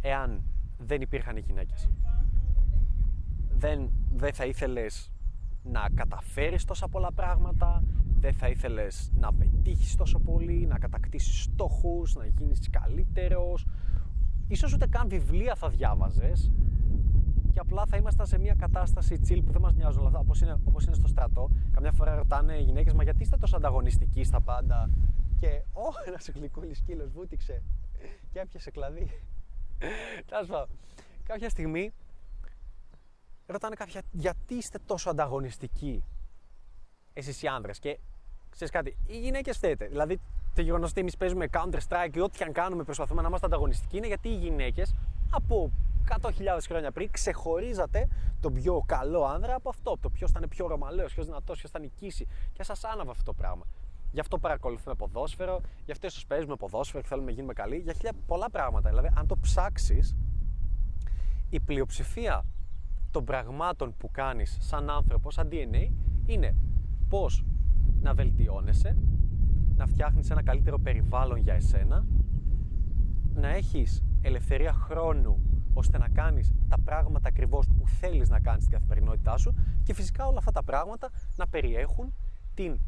εάν 0.00 0.42
δεν 0.78 1.00
υπήρχαν 1.00 1.36
οι 1.36 1.40
γυναίκες. 1.40 1.88
Δεν, 3.56 3.90
δεν 4.14 4.32
θα 4.32 4.44
ήθελες 4.44 5.12
να 5.62 5.88
καταφέρεις 5.94 6.64
τόσα 6.64 6.88
πολλά 6.88 7.12
πράγματα, 7.12 7.82
δεν 8.20 8.34
θα 8.34 8.48
ήθελες 8.48 9.10
να 9.14 9.32
πετύχεις 9.32 9.96
τόσο 9.96 10.18
πολύ, 10.18 10.66
να 10.66 10.78
κατακτήσεις 10.78 11.42
στόχους, 11.42 12.14
να 12.14 12.26
γίνεις 12.26 12.70
καλύτερος, 12.70 13.66
ίσως 14.48 14.72
ούτε 14.72 14.86
καν 14.86 15.08
βιβλία 15.08 15.54
θα 15.54 15.68
διάβαζες 15.68 16.52
και 17.54 17.60
απλά 17.60 17.86
θα 17.86 17.96
ήμασταν 17.96 18.26
σε 18.26 18.38
μια 18.38 18.54
κατάσταση 18.54 19.20
chill 19.28 19.40
που 19.46 19.52
δεν 19.52 19.60
μας 19.60 19.74
νοιάζουν 19.74 19.98
όλα 19.98 20.08
αυτά, 20.08 20.20
όπως 20.20 20.40
είναι, 20.40 20.60
όπως 20.64 20.84
είναι 20.84 20.94
στο 20.94 21.08
στρατό. 21.08 21.50
Καμιά 21.72 21.92
φορά 21.92 22.14
ρωτάνε 22.14 22.54
οι 22.54 22.62
γυναίκες, 22.62 22.92
Μα 22.92 23.02
γιατί 23.02 23.22
είστε 23.22 23.36
τόσο 23.36 23.56
ανταγωνιστικοί 23.56 24.24
στα 24.24 24.40
πάντα; 24.40 24.90
Και, 25.40 25.62
Ω, 25.72 25.88
ένας 26.06 26.28
γλυκούλης 26.28 26.78
σκύλος 26.78 27.10
βούτυξε 27.10 27.62
και 28.32 28.40
έπιασε 28.40 28.70
κλαδί. 28.70 29.10
Τέλος 30.26 30.66
κάποια 31.22 31.48
στιγμή 31.48 31.92
ρωτάνε 33.46 33.74
κάποια, 33.74 34.02
γιατί 34.10 34.54
είστε 34.54 34.78
τόσο 34.86 35.10
ανταγωνιστικοί 35.10 36.04
εσείς 37.12 37.42
οι 37.42 37.46
άνδρες; 37.46 37.78
Και 37.78 37.98
ξέρεις 38.50 38.72
κάτι, 38.72 38.96
οι 39.06 39.18
γυναίκες 39.18 39.56
φταίτε. 39.56 39.86
Δηλαδή, 39.86 40.20
το 40.54 40.62
γεγονός 40.62 40.90
ότι 40.90 41.00
εμείς 41.00 41.16
παίζουμε 41.16 41.48
Counter 41.52 41.78
Strike 41.88 42.08
και 42.10 42.20
ό,τι 42.20 42.36
και 42.38 42.44
αν 42.44 42.52
κάνουμε 42.52 42.84
προσπαθούμε 42.84 43.22
να 43.22 43.28
είμαστε 43.28 43.46
ανταγωνιστικοί 43.46 43.96
είναι 43.96 44.06
γιατί 44.06 44.28
οι 44.28 44.36
γυναίκες 44.36 44.94
από 45.30 45.70
100.000 46.08 46.30
χρόνια 46.66 46.92
πριν 46.92 47.10
ξεχωρίζατε 47.10 48.08
τον 48.40 48.52
πιο 48.52 48.82
καλό 48.86 49.24
άνδρα 49.24 49.54
από 49.54 49.68
αυτό. 49.68 49.96
Το 50.00 50.10
ποιος 50.10 50.30
θα 50.30 50.38
είναι 50.38 50.48
πιο 50.48 50.66
ρωμαλαίος, 50.66 51.12
ποιος 51.12 51.26
δυνατός, 51.26 51.58
ποιος 51.58 51.70
θα 51.70 51.78
νικήσει. 51.78 52.26
Και 52.52 52.62
σας 52.62 52.84
άναβε 52.84 53.10
αυτό 53.10 53.24
το 53.24 53.32
πράγμα. 53.32 53.64
Γι' 54.12 54.20
αυτό 54.20 54.38
παρακολουθούμε 54.38 54.94
ποδόσφαιρο, 54.94 55.60
γι' 55.84 55.92
αυτό 55.92 56.06
ίσως 56.06 56.26
παίζουμε 56.26 56.56
ποδόσφαιρο 56.56 57.02
και 57.02 57.08
θέλουμε 57.08 57.26
να 57.26 57.32
γίνουμε 57.32 57.52
καλοί. 57.52 57.76
Για 57.76 57.92
χίλια 57.92 58.12
πολλά 58.26 58.50
πράγματα. 58.50 58.88
Δηλαδή, 58.88 59.08
αν 59.14 59.26
το 59.26 59.36
ψάξεις, 59.36 60.16
η 61.50 61.60
πλειοψηφία 61.60 62.44
των 63.10 63.24
πραγμάτων 63.24 63.94
που 63.96 64.10
κάνεις 64.10 64.56
σαν 64.60 64.90
άνθρωπο, 64.90 65.30
σαν 65.30 65.48
DNA, 65.52 65.90
είναι 66.26 66.56
πώς 67.08 67.44
να 68.00 68.14
βελτιώνεσαι, 68.14 68.96
να 69.76 69.86
φτιάχνεις 69.86 70.30
ένα 70.30 70.42
καλύτερο 70.42 70.78
περιβάλλον 70.78 71.38
για 71.38 71.54
εσένα, 71.54 72.06
να 73.34 73.48
έχεις 73.48 74.04
ελευθερία 74.22 74.72
χρόνου 74.72 75.53
ώστε 75.74 75.98
να 75.98 76.08
κάνεις 76.08 76.52
τα 76.68 76.78
πράγματα 76.84 77.28
ακριβώς 77.28 77.66
που 77.66 77.88
θέλεις 77.88 78.28
να 78.28 78.40
κάνεις 78.40 78.64
στην 78.64 78.74
καθημερινότητά 78.74 79.36
σου 79.36 79.54
και 79.82 79.94
φυσικά 79.94 80.26
όλα 80.26 80.38
αυτά 80.38 80.50
τα 80.50 80.62
πράγματα 80.62 81.10
να 81.36 81.46
περιέχουν 81.46 82.14
την 82.54 82.78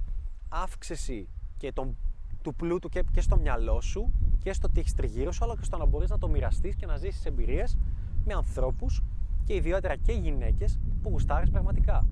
αύξηση 0.48 1.28
και 1.56 1.72
τον, 1.72 1.96
του 2.42 2.54
πλούτου 2.54 2.88
και, 2.88 3.04
και 3.12 3.20
στο 3.20 3.36
μυαλό 3.36 3.80
σου 3.80 4.12
και 4.38 4.52
στο 4.52 4.68
τι 4.68 4.80
έχεις 4.80 4.94
τριγύρω 4.94 5.32
σου, 5.32 5.44
αλλά 5.44 5.56
και 5.56 5.64
στο 5.64 5.76
να 5.76 5.86
μπορείς 5.86 6.10
να 6.10 6.18
το 6.18 6.28
μοιραστείς 6.28 6.76
και 6.76 6.86
να 6.86 6.96
ζήσεις 6.96 7.24
εμπειρίες 7.24 7.78
με 8.24 8.34
ανθρώπους 8.34 9.02
και 9.44 9.54
ιδιότερα 9.54 9.96
και 9.96 10.12
γυναίκες 10.12 10.78
που 11.02 11.08
γουστάρεις 11.08 11.50
πραγματικά. 11.50 12.06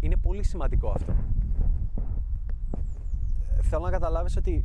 Είναι 0.00 0.16
πολύ 0.16 0.42
σημαντικό 0.42 0.90
αυτό. 0.90 1.12
Ε, 3.58 3.62
θέλω 3.62 3.84
να 3.84 3.90
καταλάβεις 3.90 4.36
ότι 4.36 4.64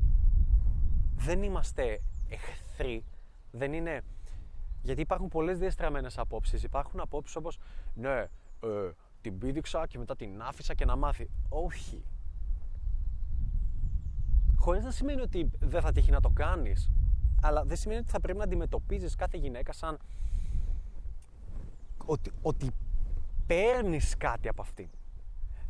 δεν 1.16 1.44
είμαστε 1.44 2.01
εχθροί, 2.30 3.04
δεν 3.51 3.74
είναι... 3.74 4.01
Γιατί 4.88 5.01
υπάρχουν 5.01 5.27
πολλές 5.27 5.60
διαστραμμένες 5.60 6.17
απόψεις. 6.17 6.63
Υπάρχουν 6.63 7.00
απόψεις 7.00 7.36
όπως, 7.36 7.60
ναι, 7.94 8.20
ε, 8.60 8.91
την 9.22 9.38
πήδηξα 9.38 9.88
και 9.88 9.98
μετά 9.98 10.15
την 10.15 10.41
άφησα 10.41 10.74
και 10.74 10.86
να 10.86 10.96
μάθει. 10.96 11.29
Όχι. 11.50 12.03
Χωρίς 14.56 14.84
να 14.84 14.91
σημαίνει 14.91 15.22
ότι 15.22 15.51
δεν 15.60 15.82
θα 15.82 15.91
τύχει 15.91 16.12
να 16.12 16.22
το 16.22 16.29
κάνεις, 16.29 16.91
αλλά 17.41 17.63
δεν 17.63 17.77
σημαίνει 17.77 18.00
ότι 18.00 18.10
θα 18.10 18.20
πρέπει 18.20 18.38
να 18.38 18.44
αντιμετωπίζεις 18.44 19.15
κάθε 19.15 19.38
γυναίκα 19.38 19.74
σαν 19.74 19.98
ότι, 22.06 22.32
ότι 22.41 22.72
παίρνεις 23.48 24.17
κάτι 24.17 24.48
από 24.48 24.62
αυτήν 24.62 24.89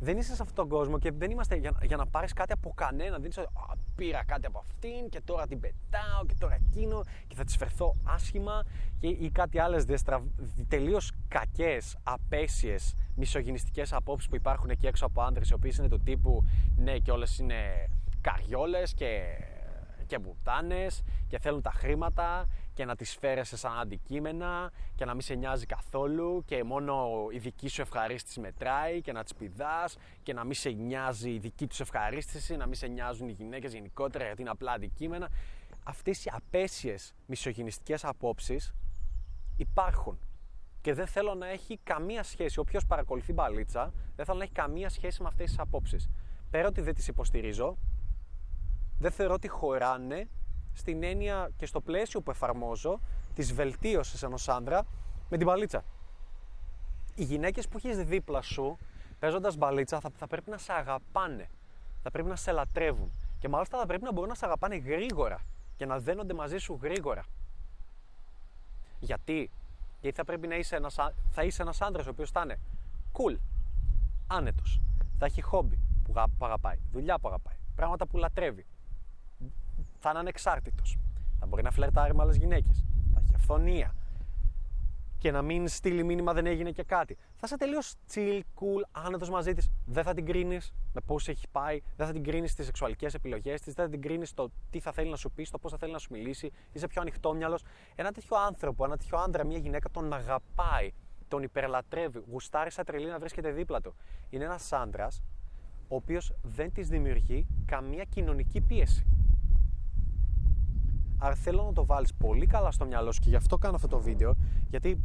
δεν 0.00 0.18
είσαι 0.18 0.34
σε 0.34 0.42
αυτόν 0.42 0.54
τον 0.54 0.68
κόσμο 0.68 0.98
και 0.98 1.10
δεν 1.12 1.30
είμαστε 1.30 1.56
για, 1.56 1.72
για 1.82 1.96
να 1.96 2.06
πάρεις 2.06 2.32
κάτι 2.32 2.52
από 2.52 2.72
κανέναν. 2.74 3.20
Δεν 3.20 3.30
είσαι 3.30 3.40
Α, 3.40 3.72
πήρα 3.94 4.24
κάτι 4.24 4.46
από 4.46 4.58
αυτήν 4.58 5.08
και 5.08 5.20
τώρα 5.20 5.46
την 5.46 5.60
πετάω 5.60 6.24
και 6.26 6.34
τώρα 6.38 6.54
εκείνο 6.54 7.02
και 7.26 7.34
θα 7.34 7.44
της 7.44 7.56
φερθώ 7.56 7.94
άσχημα 8.04 8.64
και, 8.98 9.06
ή 9.06 9.30
κάτι 9.30 9.58
άλλες 9.58 9.84
διαστραβ... 9.84 10.22
τελείως 10.68 11.12
κακές, 11.28 11.96
απέσιες, 12.02 12.94
μισογυνιστικέ 13.14 13.82
απόψεις 13.90 14.28
που 14.28 14.36
υπάρχουν 14.36 14.70
εκεί 14.70 14.86
έξω 14.86 15.06
από 15.06 15.22
άντρε 15.22 15.44
οι 15.50 15.52
οποίες 15.52 15.76
είναι 15.76 15.88
του 15.88 16.00
τύπου 16.00 16.44
ναι 16.76 16.98
και 16.98 17.10
όλες 17.10 17.38
είναι 17.38 17.90
καριόλες 18.20 18.94
και 18.94 19.20
και 20.08 20.18
μπουτάνες 20.18 21.02
και 21.28 21.38
θέλουν 21.38 21.62
τα 21.62 21.70
χρήματα 21.70 22.46
και 22.78 22.84
να 22.84 22.96
τις 22.96 23.16
φέρεσαι 23.16 23.56
σαν 23.56 23.78
αντικείμενα 23.78 24.70
και 24.94 25.04
να 25.04 25.12
μην 25.12 25.20
σε 25.20 25.34
νοιάζει 25.34 25.66
καθόλου 25.66 26.42
και 26.44 26.64
μόνο 26.64 27.26
η 27.32 27.38
δική 27.38 27.68
σου 27.68 27.80
ευχαρίστηση 27.80 28.40
μετράει 28.40 29.00
και 29.00 29.12
να 29.12 29.22
τις 29.22 29.34
πηδάς 29.34 29.96
και 30.22 30.32
να 30.32 30.44
μην 30.44 30.54
σε 30.54 30.70
νοιάζει 30.70 31.30
η 31.30 31.38
δική 31.38 31.66
τους 31.66 31.80
ευχαρίστηση, 31.80 32.56
να 32.56 32.66
μην 32.66 32.74
σε 32.74 32.86
νοιάζουν 32.86 33.28
οι 33.28 33.32
γυναίκες 33.32 33.72
γενικότερα 33.72 34.24
γιατί 34.24 34.40
είναι 34.40 34.50
απλά 34.50 34.72
αντικείμενα. 34.72 35.28
Αυτές 35.84 36.24
οι 36.24 36.30
απέσιες 36.32 37.14
μισογυνιστικές 37.26 38.04
απόψεις 38.04 38.74
υπάρχουν 39.56 40.18
και 40.80 40.94
δεν 40.94 41.06
θέλω 41.06 41.34
να 41.34 41.48
έχει 41.48 41.78
καμία 41.82 42.22
σχέση. 42.22 42.58
Όποιος 42.58 42.86
παρακολουθεί 42.86 43.32
μπαλίτσα, 43.32 43.92
δεν 44.16 44.24
θέλω 44.24 44.38
να 44.38 44.44
έχει 44.44 44.52
καμία 44.52 44.88
σχέση 44.88 45.22
με 45.22 45.28
αυτές 45.28 45.46
τις 45.46 45.58
απόψεις. 45.58 46.10
Πέρα 46.50 46.68
ότι 46.68 46.80
δεν 46.80 46.94
τις 46.94 47.08
υποστηρίζω, 47.08 47.76
δεν 48.98 49.10
θεωρώ 49.10 49.34
ότι 49.34 49.48
χωράνε 49.48 50.28
στην 50.78 51.02
έννοια 51.02 51.50
και 51.56 51.66
στο 51.66 51.80
πλαίσιο 51.80 52.20
που 52.20 52.30
εφαρμόζω 52.30 53.00
της 53.34 53.52
βελτίωσης 53.52 54.22
ενός 54.22 54.48
άντρα 54.48 54.86
με 55.28 55.36
την 55.36 55.46
μπαλίτσα. 55.46 55.84
Οι 57.14 57.24
γυναίκες 57.24 57.68
που 57.68 57.76
έχεις 57.76 58.04
δίπλα 58.04 58.42
σου 58.42 58.78
παίζοντας 59.18 59.56
μπαλίτσα 59.56 60.00
θα, 60.00 60.10
θα 60.16 60.26
πρέπει 60.26 60.50
να 60.50 60.58
σε 60.58 60.72
αγαπάνε. 60.72 61.48
Θα 62.02 62.10
πρέπει 62.10 62.28
να 62.28 62.36
σε 62.36 62.52
λατρεύουν. 62.52 63.10
Και 63.38 63.48
μάλιστα 63.48 63.78
θα 63.78 63.86
πρέπει 63.86 64.04
να 64.04 64.12
μπορούν 64.12 64.28
να 64.28 64.34
σε 64.34 64.44
αγαπάνε 64.44 64.76
γρήγορα 64.76 65.40
και 65.76 65.86
να 65.86 65.98
δένονται 65.98 66.34
μαζί 66.34 66.58
σου 66.58 66.78
γρήγορα. 66.82 67.24
Γιατί, 69.00 69.50
Γιατί 70.00 70.16
θα 70.16 70.24
πρέπει 70.24 70.46
να 70.46 70.54
είσαι 70.56 70.76
ένας, 70.76 70.96
θα 71.30 71.42
είσαι 71.42 71.62
ένας 71.62 71.80
άντρας 71.80 72.06
ο 72.06 72.10
οποίος 72.10 72.30
θα 72.30 72.40
είναι 72.44 72.58
cool, 73.12 73.36
άνετος, 74.26 74.80
θα 75.18 75.26
έχει 75.26 75.42
χόμπι 75.42 75.78
που 76.02 76.44
αγαπάει, 76.44 76.78
δουλειά 76.92 77.18
που 77.18 77.28
αγαπάει, 77.28 77.56
πράγματα 77.74 78.06
που 78.06 78.16
λατρεύει, 78.16 78.66
θα 79.98 80.10
είναι 80.10 80.18
ανεξάρτητος. 80.18 80.98
Θα 81.38 81.46
μπορεί 81.46 81.62
να 81.62 81.70
φλερτάρει 81.70 82.14
με 82.14 82.22
άλλες 82.22 82.36
γυναίκες. 82.36 82.84
Θα 83.14 83.20
έχει 83.20 83.34
αυθονία. 83.34 83.94
Και 85.18 85.30
να 85.30 85.42
μην 85.42 85.68
στείλει 85.68 86.04
μήνυμα 86.04 86.32
δεν 86.32 86.46
έγινε 86.46 86.70
και 86.70 86.82
κάτι. 86.82 87.14
Θα 87.14 87.42
είσαι 87.44 87.56
τελείως 87.56 87.94
chill, 88.12 88.40
cool, 88.40 88.82
άνετος 88.90 89.30
μαζί 89.30 89.52
της. 89.52 89.70
Δεν 89.86 90.04
θα 90.04 90.14
την 90.14 90.26
κρίνεις 90.26 90.72
με 90.92 91.00
πώς 91.00 91.28
έχει 91.28 91.48
πάει. 91.52 91.80
Δεν 91.96 92.06
θα 92.06 92.12
την 92.12 92.22
κρίνεις 92.22 92.50
στι 92.50 92.64
σεξουαλικές 92.64 93.14
επιλογές 93.14 93.60
της. 93.60 93.74
Δεν 93.74 93.84
θα 93.84 93.90
την 93.90 94.02
κρίνεις 94.02 94.34
το 94.34 94.50
τι 94.70 94.80
θα 94.80 94.92
θέλει 94.92 95.10
να 95.10 95.16
σου 95.16 95.30
πει, 95.30 95.46
το 95.50 95.58
πώς 95.58 95.70
θα 95.70 95.78
θέλει 95.78 95.92
να 95.92 95.98
σου 95.98 96.08
μιλήσει. 96.12 96.50
Είσαι 96.72 96.86
πιο 96.86 97.00
ανοιχτόμυαλο. 97.00 97.58
Ένα 97.94 98.12
τέτοιο 98.12 98.36
άνθρωπο, 98.36 98.84
ένα 98.84 98.96
τέτοιο 98.96 99.18
άντρα, 99.18 99.44
μια 99.44 99.58
γυναίκα 99.58 99.90
τον 99.90 100.12
αγαπάει. 100.12 100.92
Τον 101.28 101.42
υπερλατρεύει. 101.42 102.22
Γουστάρει 102.30 102.70
σαν 102.70 102.84
τρελή 102.84 103.06
να 103.06 103.18
βρίσκεται 103.18 103.50
δίπλα 103.50 103.80
του. 103.80 103.94
Είναι 104.30 104.44
ένας 104.44 104.72
άντρας 104.72 105.22
ο 105.88 105.96
οποίος 105.96 106.34
δεν 106.42 106.72
της 106.72 106.88
δημιουργεί 106.88 107.46
καμία 107.66 108.04
κοινωνική 108.04 108.60
πίεση. 108.60 109.06
Άρα 111.18 111.34
θέλω 111.34 111.62
να 111.64 111.72
το 111.72 111.86
βάλεις 111.86 112.14
πολύ 112.14 112.46
καλά 112.46 112.70
στο 112.70 112.86
μυαλό 112.86 113.12
σου 113.12 113.20
και 113.20 113.28
γι' 113.28 113.36
αυτό 113.36 113.58
κάνω 113.58 113.74
αυτό 113.74 113.88
το 113.88 114.00
βίντεο 114.00 114.34
γιατί 114.70 115.02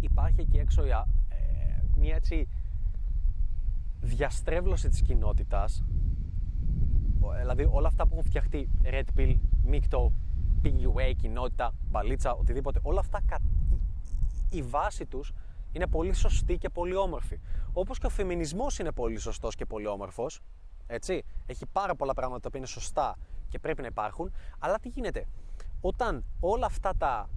υπάρχει 0.00 0.40
εκεί 0.40 0.56
έξω 0.56 0.82
ε, 0.82 0.96
μια 1.96 2.14
έτσι 2.14 2.48
διαστρέβλωση 4.00 4.88
της 4.88 5.02
κοινότητας. 5.02 5.84
Δηλαδή 7.38 7.68
όλα 7.70 7.88
αυτά 7.88 8.06
που 8.06 8.10
έχουν 8.12 8.24
φτιαχτεί 8.24 8.70
Red 8.82 9.04
Pill, 9.16 9.36
Micto, 9.70 10.10
PUA, 10.62 11.12
κοινότητα, 11.16 11.74
μπαλίτσα, 11.90 12.32
οτιδήποτε 12.34 12.80
όλα 12.82 13.00
αυτά 13.00 13.22
η 14.50 14.62
βάση 14.62 15.06
τους 15.06 15.32
είναι 15.72 15.86
πολύ 15.86 16.12
σωστή 16.12 16.58
και 16.58 16.68
πολύ 16.68 16.96
όμορφη. 16.96 17.40
Όπως 17.72 17.98
και 17.98 18.06
ο 18.06 18.08
φεμινισμός 18.08 18.78
είναι 18.78 18.92
πολύ 18.92 19.18
σωστός 19.18 19.54
και 19.54 19.64
πολύ 19.64 19.86
όμορφος 19.86 20.40
έτσι, 20.86 21.24
έχει 21.46 21.66
πάρα 21.66 21.94
πολλά 21.94 22.14
πράγματα 22.14 22.50
που 22.50 22.56
είναι 22.56 22.66
σωστά 22.66 23.16
και 23.48 23.58
πρέπει 23.58 23.80
να 23.80 23.86
υπάρχουν. 23.86 24.32
Αλλά 24.58 24.78
τι 24.78 24.88
γίνεται, 24.88 25.26
όταν 25.80 26.24
όλα 26.40 26.66
αυτά 26.66 26.94
τα, 26.98 27.28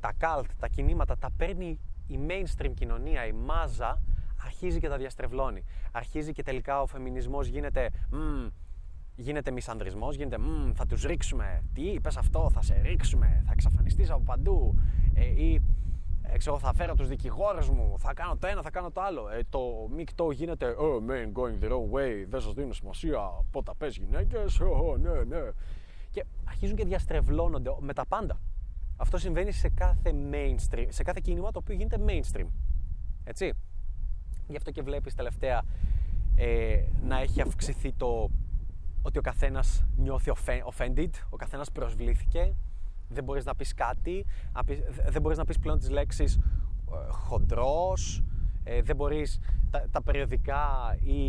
τα 0.00 0.12
cult, 0.20 0.48
τα 0.58 0.68
κινήματα 0.68 1.18
τα 1.18 1.30
παίρνει 1.36 1.78
η 2.06 2.18
mainstream 2.28 2.72
κοινωνία, 2.74 3.26
η 3.26 3.32
μάζα, 3.32 4.00
αρχίζει 4.44 4.78
και 4.78 4.88
τα 4.88 4.96
διαστρεβλώνει. 4.96 5.64
Αρχίζει 5.92 6.32
και 6.32 6.42
τελικά 6.42 6.80
ο 6.80 6.86
φεμινισμός 6.86 7.46
γίνεται 7.46 7.90
μ, 8.10 8.46
γίνεται 9.16 9.50
μισανδρισμός, 9.50 10.16
γίνεται 10.16 10.38
μ, 10.38 10.72
θα 10.74 10.86
τους 10.86 11.02
ρίξουμε, 11.02 11.62
τι 11.72 11.82
είπες 11.82 12.16
αυτό, 12.16 12.50
θα 12.50 12.62
σε 12.62 12.80
ρίξουμε, 12.82 13.42
θα 13.46 13.52
εξαφανιστείς 13.52 14.10
από 14.10 14.22
παντού 14.22 14.78
ε, 15.14 15.24
ή 15.24 15.54
ε, 15.54 15.60
ξέρω, 16.36 16.58
θα 16.58 16.72
φέρω 16.72 16.94
τους 16.94 17.08
δικηγόρους 17.08 17.68
μου, 17.68 17.94
θα 17.98 18.14
κάνω 18.14 18.36
το 18.36 18.46
ένα, 18.46 18.62
θα 18.62 18.70
κάνω 18.70 18.90
το 18.90 19.00
άλλο. 19.00 19.28
Ε, 19.28 19.40
το 19.48 19.88
μεικτό 19.90 20.30
γίνεται, 20.30 20.74
oh 20.78 21.10
man, 21.10 21.32
going 21.32 21.64
the 21.64 21.70
wrong 21.70 21.90
way, 21.96 22.24
δεν 22.28 22.40
σας 22.40 22.52
δίνω 22.52 22.72
σημασία, 22.72 23.20
πότε 23.50 23.72
πες 23.78 23.96
γυναίκες, 23.96 24.60
oh, 24.62 24.98
ναι, 24.98 25.24
ναι. 25.24 25.50
Και 26.10 26.24
αρχίζουν 26.44 26.76
και 26.76 26.84
διαστρεβλώνονται 26.84 27.70
με 27.80 27.92
τα 27.92 28.06
πάντα. 28.06 28.40
Αυτό 28.96 29.18
συμβαίνει 29.18 29.52
σε 29.52 29.68
κάθε 29.68 30.14
mainstream, 30.32 30.86
σε 30.88 31.02
κάθε 31.02 31.20
κίνημα 31.22 31.50
το 31.50 31.58
οποίο 31.58 31.74
γίνεται 31.74 31.98
mainstream. 32.06 32.46
Έτσι. 33.24 33.52
Γι' 34.48 34.56
αυτό 34.56 34.70
και 34.70 34.82
βλέπεις 34.82 35.14
τελευταία 35.14 35.62
ε, 36.36 36.82
να 37.02 37.20
έχει 37.20 37.40
αυξηθεί 37.40 37.92
το 37.92 38.30
ότι 39.02 39.18
ο 39.18 39.20
καθένας 39.20 39.84
νιώθει 39.96 40.32
offended, 40.76 41.10
ο 41.30 41.36
καθένας 41.36 41.72
προσβλήθηκε, 41.72 42.54
δεν 43.08 43.24
μπορείς 43.24 43.44
να 43.44 43.54
πεις 43.54 43.74
κάτι, 43.74 44.26
δεν 45.08 45.22
μπορείς 45.22 45.38
να 45.38 45.44
πεις 45.44 45.58
πλέον 45.58 45.78
τις 45.78 45.90
λέξεις 45.90 46.36
ε, 46.36 46.40
χοντρός, 47.08 48.22
ε, 48.64 48.82
δεν 48.82 48.96
μπορείς 48.96 49.38
τα, 49.70 49.86
τα 49.90 50.02
περιοδικά 50.02 50.96
ή 51.02 51.20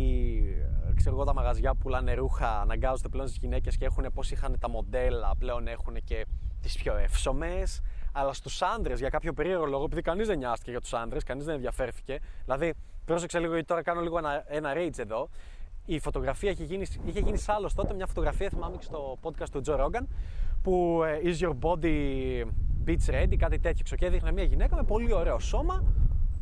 ξέρω 0.94 1.14
εγώ 1.14 1.24
τα 1.24 1.34
μαγαζιά 1.34 1.72
που 1.72 1.78
πουλάνε 1.78 2.14
ρούχα 2.14 2.60
αναγκάζονται 2.60 3.08
πλέον 3.08 3.26
στις 3.26 3.38
γυναίκες 3.40 3.76
και 3.76 3.84
έχουν 3.84 4.06
πώς 4.14 4.30
είχαν 4.30 4.56
τα 4.60 4.70
μοντέλα 4.70 5.34
πλέον 5.38 5.66
έχουν 5.66 5.96
και 6.04 6.26
τις 6.60 6.76
πιο 6.76 6.96
εύσωμες 6.96 7.80
αλλά 8.12 8.32
στους 8.32 8.62
άντρες 8.62 8.98
για 8.98 9.08
κάποιο 9.08 9.32
περίεργο 9.32 9.66
λόγο 9.66 9.84
επειδή 9.84 10.02
κανείς 10.02 10.26
δεν 10.26 10.38
νοιάστηκε 10.38 10.70
για 10.70 10.80
τους 10.80 10.94
άντρες, 10.94 11.22
κανείς 11.22 11.44
δεν 11.44 11.54
ενδιαφέρθηκε 11.54 12.18
δηλαδή 12.44 12.74
πρόσεξε 13.04 13.38
λίγο 13.38 13.52
γιατί 13.52 13.66
τώρα 13.66 13.82
κάνω 13.82 14.00
λίγο 14.00 14.18
ένα, 14.18 14.44
ένα 14.46 14.72
rage 14.76 14.98
εδώ. 14.98 15.28
Η 15.84 15.98
φωτογραφία 16.00 16.50
είχε 16.50 16.64
γίνει, 16.64 16.86
είχε 17.04 17.20
γίνει 17.20 17.38
σ' 17.38 17.48
άλλος 17.48 17.74
τότε 17.74 17.94
μια 17.94 18.06
φωτογραφία 18.06 18.48
θυμάμαι 18.48 18.76
και 18.76 18.84
στο 18.84 19.18
podcast 19.22 19.48
του 19.52 19.62
Joe 19.66 19.84
Rogan 19.84 20.06
που 20.62 21.02
ε, 21.04 21.20
is 21.22 21.44
your 21.44 21.54
body 21.60 22.42
beach 22.86 23.14
ready, 23.14 23.36
κάτι 23.36 23.58
τέτοιο. 23.58 23.96
Και 23.96 24.06
έδειχνε 24.06 24.32
μια 24.32 24.44
γυναίκα 24.44 24.76
με 24.76 24.82
πολύ 24.82 25.12
ωραίο 25.12 25.38
σώμα 25.38 25.84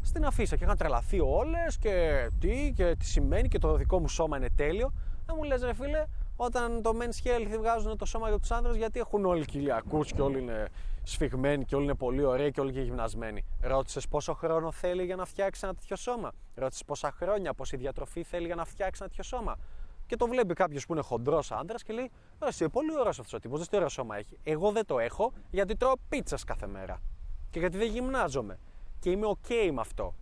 στην 0.02 0.24
αφίσα 0.24 0.56
και 0.56 0.64
είχαν 0.64 0.76
τρελαθεί 0.76 1.20
όλες 1.20 1.78
και 1.78 2.26
τι 2.40 2.72
και 2.74 2.96
τι 2.98 3.04
σημαίνει 3.04 3.48
και 3.48 3.58
το 3.58 3.76
δικό 3.76 4.00
μου 4.00 4.08
σώμα 4.08 4.36
είναι 4.36 4.50
τέλειο. 4.56 4.92
Να 5.26 5.34
μου 5.34 5.42
λες 5.42 5.62
ρε 5.62 5.74
φίλε, 5.74 6.04
όταν 6.36 6.82
το 6.82 6.90
men's 7.00 7.26
health 7.26 7.56
βγάζουν 7.58 7.96
το 7.96 8.04
σώμα 8.04 8.28
για 8.28 8.38
τους 8.38 8.50
άντρε, 8.50 8.76
γιατί 8.76 9.00
έχουν 9.00 9.24
όλοι 9.24 9.44
κοιλιακούς 9.44 10.12
και 10.12 10.20
όλοι 10.20 10.38
είναι 10.38 10.68
σφιγμένοι 11.02 11.64
και 11.64 11.74
όλοι 11.74 11.84
είναι 11.84 11.94
πολύ 11.94 12.24
ωραίοι 12.24 12.50
και 12.50 12.60
όλοι 12.60 12.72
και 12.72 12.80
γυμνασμένοι. 12.80 13.44
Ρώτησες 13.60 14.08
πόσο 14.08 14.34
χρόνο 14.34 14.72
θέλει 14.72 15.04
για 15.04 15.16
να 15.16 15.24
φτιάξει 15.24 15.60
ένα 15.64 15.74
τέτοιο 15.74 15.96
σώμα; 15.96 16.32
Ρώτησες 16.54 16.84
πόσα 16.84 17.12
χρόνια, 17.12 17.54
πόση 17.54 17.76
διατροφή 17.76 18.22
θέλει 18.22 18.46
για 18.46 18.54
να 18.54 18.64
φτιάξει 18.64 19.00
ένα 19.02 19.10
τέτοιο 19.10 19.24
σώμα; 19.24 19.56
Και 20.06 20.16
το 20.16 20.26
βλέπει 20.26 20.54
κάποιος 20.54 20.86
που 20.86 20.92
είναι 20.92 21.02
χοντρός 21.02 21.52
άντρας 21.52 21.82
και 21.82 21.92
λέει: 21.92 22.10
Εσύ 22.46 22.68
πολύ 22.68 22.98
ωραίος 22.98 23.18
αυτός 23.18 23.32
ο 23.32 23.38
τύπος, 23.38 23.56
δεν 23.56 23.66
στο 23.66 23.76
ωραίο 23.76 23.88
σώμα 23.88 24.16
έχει. 24.16 24.38
Εγώ 24.42 24.72
δεν 24.72 24.86
το 24.86 24.98
έχω 24.98 25.32
γιατί 25.50 25.76
τρώω 25.76 25.94
πίτσας 26.08 26.44
κάθε 26.44 26.66
μέρα. 26.66 27.00
Και 27.50 27.58
γιατί 27.58 27.78
δεν 27.78 27.88
γυμνάζομαι. 27.88 28.58
Και 28.98 29.10
είμαι 29.10 29.26
OK 29.26 29.70
με 29.72 29.80
αυτό. 29.80 30.14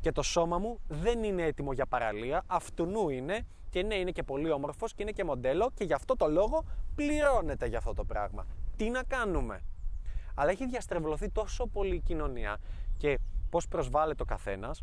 Και 0.00 0.12
το 0.12 0.22
σώμα 0.22 0.58
μου 0.58 0.80
δεν 0.88 1.22
είναι 1.22 1.42
έτοιμο 1.42 1.72
για 1.72 1.86
παραλία, 1.86 2.42
αυτού 2.46 3.08
είναι 3.08 3.46
και 3.70 3.82
ναι, 3.82 3.94
είναι 3.94 4.10
και 4.10 4.22
πολύ 4.22 4.50
όμορφος 4.50 4.94
και 4.94 5.02
είναι 5.02 5.12
και 5.12 5.24
μοντέλο 5.24 5.70
και 5.74 5.84
γι' 5.84 5.92
αυτό 5.92 6.16
το 6.16 6.28
λόγο 6.28 6.64
πληρώνεται 6.94 7.66
για 7.66 7.78
αυτό 7.78 7.94
το 7.94 8.04
πράγμα. 8.04 8.46
Τι 8.76 8.90
να 8.90 9.02
κάνουμε; 9.02 9.60
Αλλά 10.34 10.50
έχει 10.50 10.66
διαστρεβλωθεί 10.66 11.30
τόσο 11.30 11.66
πολύ 11.66 11.94
η 11.94 12.00
κοινωνία 12.00 12.56
και 12.96 13.18
πώς 13.50 13.68
προσβάλλεται 13.68 14.22
ο 14.22 14.26
καθένας, 14.26 14.82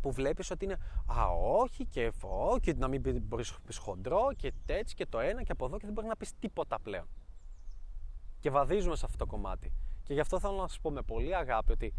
που 0.00 0.12
βλέπεις 0.12 0.50
ότι 0.50 0.64
είναι 0.64 0.78
Α, 1.06 1.26
όχι 1.60 1.86
και 1.86 2.10
φω, 2.10 2.58
και 2.60 2.74
να 2.74 2.88
μην 2.88 3.22
μπορείς 3.22 3.52
να 3.52 3.58
πεις 3.66 3.76
χοντρό 3.78 4.28
και 4.36 4.52
έτσι 4.66 4.94
και 4.94 5.06
το 5.06 5.18
ένα 5.18 5.42
και 5.42 5.52
από 5.52 5.66
εδώ 5.66 5.76
και 5.76 5.84
δεν 5.84 5.94
μπορεί 5.94 6.06
να 6.06 6.16
πεις 6.16 6.32
τίποτα 6.38 6.80
πλέον. 6.80 7.06
Και 8.40 8.50
βαδίζουμε 8.50 8.96
σε 8.96 9.04
αυτό 9.04 9.18
το 9.18 9.26
κομμάτι. 9.26 9.72
Και 10.02 10.14
γι' 10.14 10.20
αυτό 10.20 10.40
θέλω 10.40 10.56
να 10.56 10.68
σας 10.68 10.80
πω 10.80 10.90
με 10.90 11.02
πολύ 11.02 11.36
αγάπη 11.36 11.72
ότι 11.72 11.94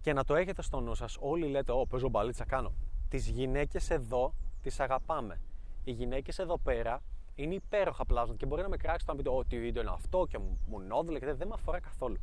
και 0.00 0.12
να 0.12 0.24
το 0.24 0.34
έχετε 0.34 0.62
στο 0.62 0.80
νου 0.80 0.94
σας, 0.94 1.16
όλοι 1.20 1.46
λέτε: 1.46 1.72
Ω, 1.72 1.86
παίζω 1.86 2.08
μπαλίτσα, 2.08 2.44
κάνω. 2.44 2.72
Τις 3.08 3.28
γυναίκες 3.28 3.90
εδώ 3.90 4.34
τις 4.62 4.80
αγαπάμε. 4.80 5.40
Οι 5.84 5.92
γυναίκες 5.92 6.38
εδώ 6.38 6.58
πέρα 6.58 7.02
είναι 7.34 7.54
υπέροχα 7.54 8.04
πλάζοντα 8.04 8.36
και 8.36 8.46
μπορεί 8.46 8.62
να 8.62 8.68
με 8.68 8.76
κράξει 8.76 9.06
να 9.08 9.16
πείτε: 9.16 9.30
Ό,τι 9.30 9.60
βίντεο 9.60 9.82
είναι 9.82 9.90
αυτό 9.94 10.26
και 10.28 10.38
μου 10.38 10.80
νόδουλε 10.80 11.18
και 11.18 11.34
δεν 11.34 11.48
με 11.48 11.54
αφορά 11.54 11.80
καθόλου. 11.80 12.16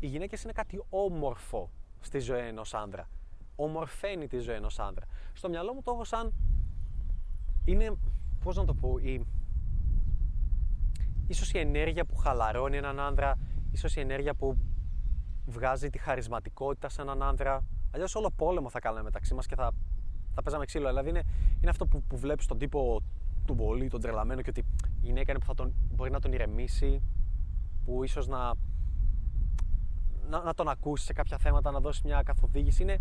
Οι 0.00 0.06
γυναίκες 0.06 0.42
είναι 0.42 0.52
κάτι 0.52 0.82
όμορφο 0.88 1.70
στη 2.00 2.18
ζωή 2.18 2.46
ενός 2.46 2.74
άνδρα. 2.74 3.08
Ομορφαίνει 3.56 4.26
τη 4.26 4.38
ζωή 4.38 4.54
ενός 4.54 4.78
άνδρα. 4.78 5.06
Στο 5.32 5.48
μυαλό 5.48 5.74
μου 5.74 5.82
το 5.82 5.90
έχω 5.92 6.04
σαν. 6.04 6.32
Είναι. 7.64 7.96
Πώς 8.42 8.56
να 8.56 8.64
το 8.64 8.74
πω, 8.74 8.98
η. 8.98 9.26
ίσως 11.26 11.52
η 11.52 11.58
ενέργεια 11.58 12.04
που 12.04 12.16
χαλαρώνει 12.16 12.76
έναν 12.76 13.00
άνδρα, 13.00 13.38
ίσως 13.72 13.96
η 13.96 14.00
ενέργεια 14.00 14.34
που 14.34 14.56
βγάζει 15.46 15.90
τη 15.90 15.98
χαρισματικότητα 15.98 16.88
σε 16.88 17.02
έναν 17.02 17.22
άνδρα. 17.22 17.64
Αλλιώς 17.90 18.14
όλο 18.14 18.30
πόλεμο 18.36 18.70
θα 18.70 18.78
κάναμε 18.78 19.02
μεταξύ 19.02 19.34
μας 19.34 19.46
και 19.46 19.54
θα, 19.54 19.72
θα 20.34 20.42
παίζαμε 20.42 20.64
ξύλο. 20.64 20.88
Δηλαδή 20.88 21.08
είναι, 21.08 21.22
είναι 21.60 21.70
αυτό 21.70 21.86
που, 21.86 22.02
που 22.02 22.16
βλέπεις 22.16 22.46
τον 22.46 22.58
τύπο 22.58 23.02
του 23.44 23.54
πολύ, 23.54 23.88
τον 23.88 24.00
τρελαμένο 24.00 24.42
και 24.42 24.50
ότι 24.50 24.60
η 24.80 25.06
γυναίκα 25.06 25.30
είναι 25.30 25.40
που 25.40 25.46
θα 25.46 25.54
τον, 25.54 25.74
μπορεί 25.94 26.10
να 26.10 26.20
τον 26.20 26.32
ηρεμήσει, 26.32 27.02
που 27.84 28.04
ίσως 28.04 28.26
να, 28.26 28.52
να, 30.28 30.42
να, 30.42 30.54
τον 30.54 30.68
ακούσεις 30.68 31.06
σε 31.06 31.12
κάποια 31.12 31.38
θέματα, 31.38 31.70
να 31.70 31.80
δώσεις 31.80 32.02
μια 32.02 32.22
καθοδήγηση. 32.22 32.82
Είναι, 32.82 32.98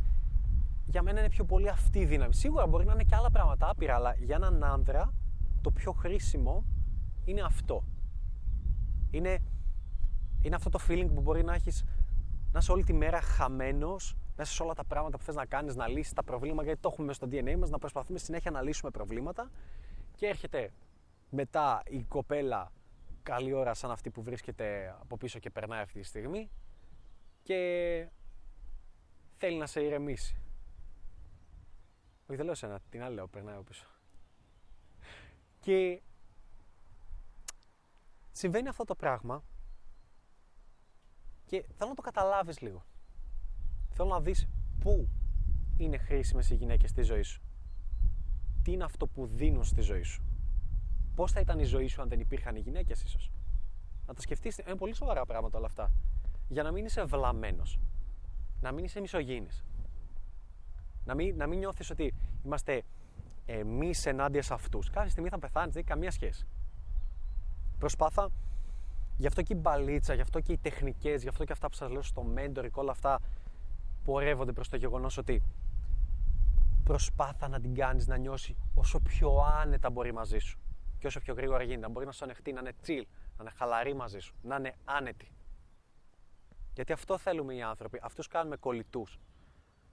για 0.85 1.01
μένα 1.01 1.19
είναι 1.19 1.29
πιο 1.29 1.45
πολύ 1.45 1.69
αυτή 1.69 1.99
η 1.99 2.05
δύναμη. 2.05 2.33
Σίγουρα 2.33 2.67
μπορεί 2.67 2.85
να 2.85 2.93
είναι 2.93 3.03
και 3.03 3.15
άλλα 3.15 3.29
πράγματα 3.29 3.69
άπειρα, 3.69 3.95
αλλά 3.95 4.15
για 4.19 4.35
έναν 4.35 4.63
άνδρα 4.63 5.13
το 5.61 5.71
πιο 5.71 5.91
χρήσιμο 5.91 6.63
είναι 7.25 7.41
αυτό. 7.41 7.83
Είναι, 9.11 9.37
είναι 10.41 10.55
αυτό 10.55 10.69
το 10.69 10.79
feeling 10.87 11.07
που 11.13 11.21
μπορεί 11.21 11.43
να 11.43 11.53
έχεις 11.53 11.83
να 12.51 12.59
είσαι 12.59 12.71
όλη 12.71 12.83
τη 12.83 12.93
μέρα 12.93 13.21
χαμένος 13.21 14.15
μέσα 14.35 14.53
σε 14.53 14.63
όλα 14.63 14.73
τα 14.73 14.83
πράγματα 14.83 15.17
που 15.17 15.23
θες 15.23 15.35
να 15.35 15.45
κάνεις, 15.45 15.75
να 15.75 15.87
λύσεις 15.87 16.13
τα 16.13 16.23
προβλήματα, 16.23 16.63
γιατί 16.63 16.79
το 16.81 16.89
έχουμε 16.91 17.13
στο 17.13 17.27
DNA 17.31 17.55
μας, 17.57 17.69
να 17.69 17.77
προσπαθούμε 17.77 18.19
συνέχεια 18.19 18.51
να 18.51 18.61
λύσουμε 18.61 18.91
προβλήματα. 18.91 19.49
Και 20.15 20.27
έρχεται 20.27 20.71
μετά 21.29 21.81
η 21.85 22.03
κοπέλα 22.03 22.71
καλή 23.23 23.53
ώρα 23.53 23.73
σαν 23.73 23.91
αυτή 23.91 24.09
που 24.09 24.21
βρίσκεται 24.21 24.95
από 25.01 25.17
πίσω 25.17 25.39
και 25.39 25.49
περνάει 25.49 25.81
αυτή 25.81 25.99
τη 25.99 26.05
στιγμή 26.05 26.49
και 27.45 28.07
θέλει 29.37 29.57
να 29.57 29.65
σε 29.65 29.81
ηρεμήσει. 29.81 30.37
Όχι, 32.27 32.35
δεν 32.35 32.45
λέω 32.45 32.55
σένα, 32.55 32.79
την 32.89 33.03
άλλη 33.03 33.15
λέω, 33.15 33.27
περνάει 33.27 33.55
από 33.55 33.63
πίσω. 33.63 33.85
Και 35.59 36.01
συμβαίνει 38.31 38.67
αυτό 38.67 38.83
το 38.83 38.95
πράγμα 38.95 39.43
και 41.45 41.65
θέλω 41.77 41.89
να 41.89 41.95
το 41.95 42.01
καταλάβεις 42.01 42.59
λίγο. 42.59 42.85
Θέλω 43.89 44.09
να 44.09 44.21
δεις 44.21 44.47
πού 44.79 45.09
είναι 45.77 45.97
χρήσιμες 45.97 46.49
οι 46.49 46.55
γυναίκες 46.55 46.89
στη 46.89 47.01
ζωή 47.01 47.23
σου. 47.23 47.41
Τι 48.63 48.71
είναι 48.71 48.83
αυτό 48.83 49.07
που 49.07 49.27
δίνουν 49.27 49.63
στη 49.63 49.81
ζωή 49.81 50.03
σου. 50.03 50.23
Πώς 51.15 51.31
θα 51.31 51.39
ήταν 51.39 51.59
η 51.59 51.63
ζωή 51.65 51.87
σου 51.87 52.01
αν 52.01 52.09
δεν 52.09 52.19
υπήρχαν 52.19 52.55
οι 52.55 52.59
γυναίκες 52.59 53.03
ίσως. 53.03 53.31
Να 54.05 54.13
τα 54.13 54.21
σκεφτείς, 54.21 54.57
είναι 54.57 54.75
πολύ 54.75 54.93
σοβαρά 54.93 55.25
πράγματα 55.25 55.57
όλα 55.57 55.67
αυτά. 55.67 55.91
Για 56.47 56.63
να 56.63 56.71
μην 56.71 56.85
είσαι 56.85 57.03
βλαμμένος. 57.03 57.79
Να 58.61 58.71
μην 58.71 58.83
είσαι 58.83 58.99
μισογίνης. 58.99 59.65
Να 61.05 61.15
μην, 61.15 61.35
να 61.37 61.47
μην 61.47 61.59
νιώθεις 61.59 61.89
ότι 61.89 62.13
είμαστε 62.43 62.83
εμείς 63.45 64.05
ενάντια 64.05 64.41
σε 64.41 64.53
αυτούς. 64.53 64.89
Κάποια 64.89 65.09
στιγμή 65.09 65.29
θα 65.29 65.39
πεθάνεις, 65.39 65.73
δεν 65.73 65.83
έχει 65.83 65.91
καμία 65.91 66.11
σχέση. 66.11 66.47
Προσπάθα 67.79 68.29
Γι' 69.17 69.27
αυτό 69.27 69.41
και 69.41 69.53
η 69.53 69.59
μπαλίτσα, 69.61 70.13
γι' 70.13 70.21
αυτό 70.21 70.39
και 70.39 70.51
οι 70.51 70.57
τεχνικές, 70.57 71.21
γι' 71.21 71.27
αυτό 71.27 71.43
και 71.43 71.51
αυτά 71.51 71.69
που 71.69 71.75
σας 71.75 71.89
λέω 71.91 72.01
στο 72.01 72.25
mentor 72.35 72.63
και 72.63 72.79
όλα 72.79 72.91
αυτά 72.91 73.19
πορεύονται 74.03 74.51
προς 74.51 74.69
το 74.69 74.75
γεγονός 74.75 75.17
ότι 75.17 75.43
προσπάθα 76.83 77.47
να 77.47 77.59
την 77.59 77.75
κάνεις 77.75 78.07
να 78.07 78.17
νιώσει 78.17 78.55
όσο 78.73 78.99
πιο 78.99 79.37
άνετα 79.61 79.89
μπορεί 79.89 80.13
μαζί 80.13 80.37
σου 80.37 80.59
και 80.99 81.07
όσο 81.07 81.19
πιο 81.19 81.33
γρήγορα 81.33 81.63
γίνεται. 81.63 81.81
Να 81.81 81.89
μπορεί 81.89 82.05
να 82.05 82.11
σου 82.11 82.23
ανεχτεί, 82.23 82.53
να 82.53 82.59
είναι 82.59 82.73
chill, 82.85 83.03
να 83.37 83.41
είναι 83.41 83.49
χαλαρή 83.57 83.93
μαζί 83.93 84.19
σου, 84.19 84.35
να 84.41 84.55
είναι 84.55 84.73
άνετη. 84.85 85.27
Γιατί 86.75 86.93
αυτό 86.93 87.17
θέλουμε 87.17 87.53
οι 87.55 87.61
άνθρωποι, 87.61 87.99
αυτούς 88.03 88.27
κάνουμε 88.27 88.55
κολλητούς. 88.55 89.19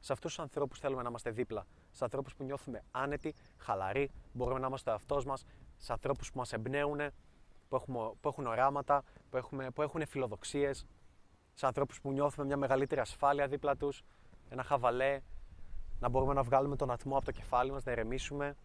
Σε 0.00 0.12
αυτούς 0.12 0.34
τους 0.34 0.42
ανθρώπους 0.42 0.78
θέλουμε 0.78 1.02
να 1.02 1.08
είμαστε 1.08 1.30
δίπλα. 1.30 1.66
Σε 1.90 2.04
ανθρώπους 2.04 2.34
που 2.34 2.44
νιώθουμε 2.44 2.82
άνετοι, 2.90 3.34
χαλαροί, 3.56 4.10
μπορούμε 4.32 4.60
να 4.60 4.66
είμαστε 4.66 4.90
ο 4.90 4.92
εαυτός 4.92 5.24
μας, 5.24 5.44
σε 5.76 5.92
ανθρώπους 5.92 6.32
που 6.32 6.38
μας 6.38 6.52
εμπνέουν, 6.52 6.98
που, 7.68 7.76
έχουμε, 7.76 8.10
που 8.20 8.28
έχουν 8.28 8.46
οράματα, 8.46 9.02
που, 9.30 9.36
έχουμε, 9.36 9.70
που 9.70 9.82
έχουν 9.82 10.06
φιλοδοξίες, 10.06 10.86
σε 11.54 11.66
ανθρώπους 11.66 12.00
που 12.00 12.12
νιώθουμε 12.12 12.46
μια 12.46 12.56
μεγαλύτερη 12.56 13.00
ασφάλεια 13.00 13.46
δίπλα 13.46 13.76
τους, 13.76 14.02
ένα 14.48 14.62
χαβαλέ, 14.62 15.20
να 16.00 16.08
μπορούμε 16.08 16.34
να 16.34 16.42
βγάλουμε 16.42 16.76
τον 16.76 16.90
ατμό 16.90 17.16
από 17.16 17.24
το 17.24 17.32
κεφάλι 17.32 17.70
μας, 17.70 17.84
να 17.84 17.92
ηρεμήσουμε. 17.92 18.56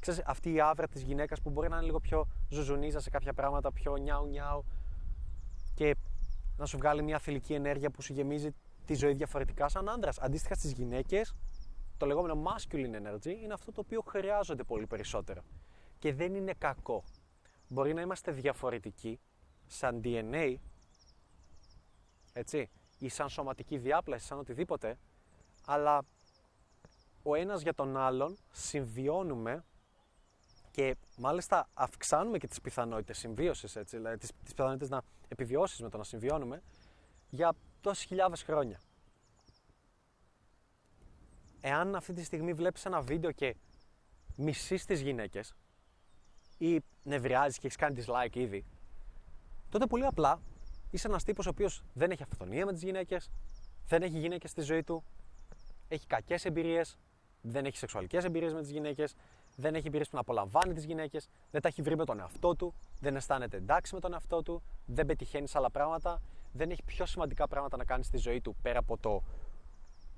Ξέρεις, 0.00 0.22
αυτή 0.26 0.52
η 0.52 0.60
άβρα 0.60 0.86
της 0.86 1.02
γυναίκας 1.02 1.40
που 1.40 1.50
μπορεί 1.50 1.68
να 1.68 1.76
είναι 1.76 1.84
λίγο 1.84 2.00
πιο 2.00 2.26
ζουζουνίζα 2.48 3.00
σε 3.00 3.10
κάποια 3.10 3.32
πράγματα, 3.32 3.72
πιο 3.72 3.96
νιάου 3.96 4.26
νιάου 4.26 4.64
και 5.74 5.96
να 6.56 6.66
σου 6.66 6.76
βγάλει 6.78 7.02
μια 7.02 7.18
θηλυκή 7.18 7.54
ενέργεια 7.54 7.90
που 7.90 8.02
σου 8.02 8.12
γεμίζει 8.12 8.54
τη 8.84 8.94
ζωή 8.94 9.12
διαφορετικά 9.12 9.68
σαν 9.68 9.88
άντρας. 9.88 10.18
Αντίστοιχα 10.18 10.54
στις 10.54 10.72
γυναίκες, 10.72 11.34
το 11.96 12.06
λεγόμενο 12.06 12.42
masculine 12.46 12.94
energy 12.94 13.26
είναι 13.42 13.52
αυτό 13.52 13.72
το 13.72 13.80
οποίο 13.80 14.00
χρειάζονται 14.00 14.64
πολύ 14.64 14.86
περισσότερο. 14.86 15.42
Και 15.98 16.14
δεν 16.14 16.34
είναι 16.34 16.52
κακό. 16.58 17.04
Μπορεί 17.68 17.94
να 17.94 18.00
είμαστε 18.00 18.32
διαφορετικοί 18.32 19.20
σαν 19.66 20.00
DNA, 20.04 20.54
έτσι, 22.32 22.70
ή 22.98 23.08
σαν 23.08 23.28
σωματική 23.28 23.78
διάπλαση, 23.78 24.26
σαν 24.26 24.38
οτιδήποτε, 24.38 24.98
αλλά 25.66 26.04
ο 27.22 27.34
ένας 27.34 27.62
για 27.62 27.74
τον 27.74 27.96
άλλον 27.96 28.36
συμβιώνουμε 28.50 29.64
και 30.74 30.96
μάλιστα 31.16 31.68
αυξάνουμε 31.74 32.38
και 32.38 32.46
τις 32.46 32.60
πιθανότητες 32.60 33.18
συμβίωσης, 33.18 33.76
έτσι, 33.76 33.96
δηλαδή 33.96 34.16
τις, 34.16 34.30
τις 34.44 34.54
πιθανότητες 34.54 34.88
να 34.88 35.02
επιβιώσεις 35.28 35.80
με 35.80 35.88
το 35.88 35.96
να 35.96 36.04
συμβιώνουμε 36.04 36.62
για 37.28 37.52
τόσες 37.80 38.04
χιλιάδες 38.04 38.42
χρόνια. 38.42 38.80
Εάν 41.60 41.94
αυτή 41.94 42.12
τη 42.12 42.24
στιγμή 42.24 42.52
βλέπεις 42.52 42.84
ένα 42.84 43.00
βίντεο 43.00 43.32
και 43.32 43.56
μισείς 44.36 44.84
τις 44.84 45.00
γυναίκες, 45.00 45.54
ή 46.58 46.80
νευριάζεις 47.02 47.58
και 47.58 47.66
έχεις 47.66 47.78
κάνει 47.78 48.04
dislike 48.06 48.36
ήδη, 48.36 48.64
τότε 49.68 49.86
πολύ 49.86 50.06
απλά 50.06 50.40
είσαι 50.90 51.06
ένας 51.08 51.24
τύπος 51.24 51.46
ο 51.46 51.50
οποίος 51.50 51.82
δεν 51.92 52.10
έχει 52.10 52.22
αυτοκτονία 52.22 52.66
με 52.66 52.72
τις 52.72 52.82
γυναίκες, 52.82 53.30
δεν 53.86 54.02
έχει 54.02 54.18
γυναίκες 54.18 54.50
στη 54.50 54.60
ζωή 54.60 54.82
του, 54.82 55.04
έχει 55.88 56.06
κακές 56.06 56.44
εμπειρίες, 56.44 56.98
δεν 57.40 57.64
έχει 57.64 57.76
σεξουαλικές 57.76 58.24
εμπειρίες 58.24 58.52
με 58.52 58.60
τις 58.60 58.70
γυναίκες, 58.70 59.14
δεν 59.56 59.74
έχει 59.74 59.86
εμπειρίες 59.86 60.08
που 60.08 60.14
να 60.14 60.20
απολαμβάνει 60.20 60.74
τις 60.74 60.84
γυναίκες, 60.84 61.28
δεν 61.50 61.60
τα 61.60 61.68
έχει 61.68 61.82
βρει 61.82 61.96
με 61.96 62.04
τον 62.04 62.20
εαυτό 62.20 62.54
του, 62.54 62.74
δεν 63.00 63.16
αισθάνεται 63.16 63.56
εντάξει 63.56 63.94
με 63.94 64.00
τον 64.00 64.12
εαυτό 64.12 64.42
του, 64.42 64.62
δεν 64.86 65.06
πετυχαίνει 65.06 65.48
σε 65.48 65.58
άλλα 65.58 65.70
πράγματα, 65.70 66.20
δεν 66.52 66.70
έχει 66.70 66.82
πιο 66.82 67.06
σημαντικά 67.06 67.48
πράγματα 67.48 67.76
να 67.76 67.84
κάνει 67.84 68.04
στη 68.04 68.16
ζωή 68.16 68.40
του 68.40 68.56
πέρα 68.62 68.78
από 68.78 68.96
το 68.96 69.22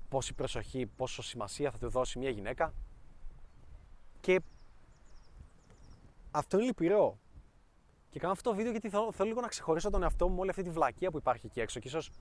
πόση 0.09 0.33
προσοχή, 0.33 0.85
πόσο 0.85 1.21
σημασία 1.21 1.71
θα 1.71 1.77
του 1.77 1.89
δώσει 1.89 2.19
μια 2.19 2.29
γυναίκα. 2.29 2.73
Και 4.21 4.41
αυτό 6.31 6.57
είναι 6.57 6.65
λυπηρό. 6.65 7.17
Και 8.09 8.19
κάνω 8.19 8.31
αυτό 8.31 8.49
το 8.49 8.55
βίντεο 8.55 8.71
γιατί 8.71 8.89
θέλω, 8.89 9.11
θέλω 9.11 9.29
λίγο 9.29 9.41
να 9.41 9.47
ξεχωρίσω 9.47 9.89
τον 9.89 10.03
εαυτό 10.03 10.27
μου 10.27 10.33
με 10.33 10.39
όλη 10.39 10.49
αυτή 10.49 10.63
τη 10.63 10.69
βλακεία 10.69 11.11
που 11.11 11.17
υπάρχει 11.17 11.45
εκεί 11.45 11.59
έξω. 11.59 11.79
Και 11.79 11.87
ίσως 11.87 12.11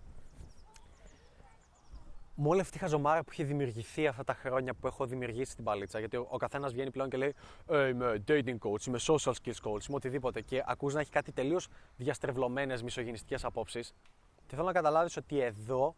με 2.37 2.49
όλη 2.49 2.61
αυτή 2.61 2.73
τη 2.73 2.79
χαζομάρα 2.79 3.23
που 3.23 3.31
έχει 3.33 3.45
δημιουργηθεί 3.45 4.07
αυτά 4.07 4.25
τα 4.25 4.35
χρόνια 4.35 4.75
που 4.75 4.87
έχω 4.87 5.07
δημιουργήσει 5.07 5.55
την 5.55 5.65
παλίτσα. 5.65 5.99
Γιατί 5.99 6.17
ο, 6.17 6.27
ο 6.31 6.37
καθένας 6.37 6.73
βγαίνει 6.73 6.91
πλέον 6.91 7.09
και 7.09 7.17
λέει 7.17 7.35
ε, 7.69 7.89
Είμαι 7.89 8.25
dating 8.29 8.59
coach, 8.59 8.87
είμαι 8.87 8.99
social 9.01 9.33
skills 9.33 9.61
coach, 9.63 9.87
είμαι 9.89 9.97
οτιδήποτε. 9.97 10.41
Και 10.41 10.63
ακούς 10.67 10.95
να 10.95 11.01
έχει 11.01 11.11
κάτι 11.11 11.33
τελείως 11.33 11.69
διαστρεβλωμένες 11.97 12.83
μισογενιστικές 12.83 13.45
απόψεις. 13.45 13.95
Και 14.47 14.55
θέλω 14.55 14.67
να 14.67 14.73
καταλάβεις 14.73 15.17
ότι 15.17 15.41
εδώ 15.41 15.97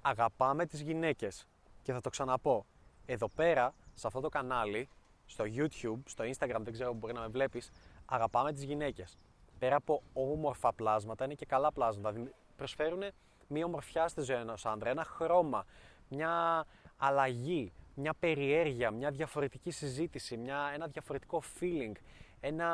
αγαπάμε 0.00 0.66
τις 0.66 0.80
γυναίκες. 0.80 1.46
Και 1.82 1.92
θα 1.92 2.00
το 2.00 2.10
ξαναπώ. 2.10 2.66
εδώ 3.06 3.28
πέρα, 3.28 3.74
σε 3.94 4.06
αυτό 4.06 4.20
το 4.20 4.28
κανάλι, 4.28 4.88
στο 5.26 5.44
YouTube, 5.44 6.00
στο 6.04 6.24
Instagram, 6.24 6.60
δεν 6.60 6.72
ξέρω 6.72 6.90
που 6.90 6.96
μπορεί 6.96 7.12
να 7.12 7.20
με 7.20 7.28
βλέπεις, 7.28 7.70
αγαπάμε 8.04 8.52
τις 8.52 8.62
γυναίκες. 8.62 9.18
Πέρα 9.58 9.76
από 9.76 10.02
όμορφα 10.12 10.72
πλάσματα, 10.72 11.24
είναι 11.24 11.34
και 11.34 11.46
καλά 11.46 11.72
πλάσματα. 11.72 12.30
Προσφέρουν 12.56 13.02
μια 13.48 13.64
ομορφιά 13.64 14.08
στη 14.08 14.20
ζωή 14.20 14.36
ενός 14.36 14.66
άντρα, 14.66 14.90
ένα 14.90 15.04
χρώμα, 15.04 15.66
μια 16.08 16.66
αλλαγή, 16.96 17.72
μια 17.94 18.14
περιέργεια, 18.14 18.90
μια 18.90 19.10
διαφορετική 19.10 19.70
συζήτηση, 19.70 20.36
μια, 20.36 20.70
ένα 20.74 20.86
διαφορετικό 20.86 21.42
feeling, 21.60 21.92
ένα, 22.40 22.68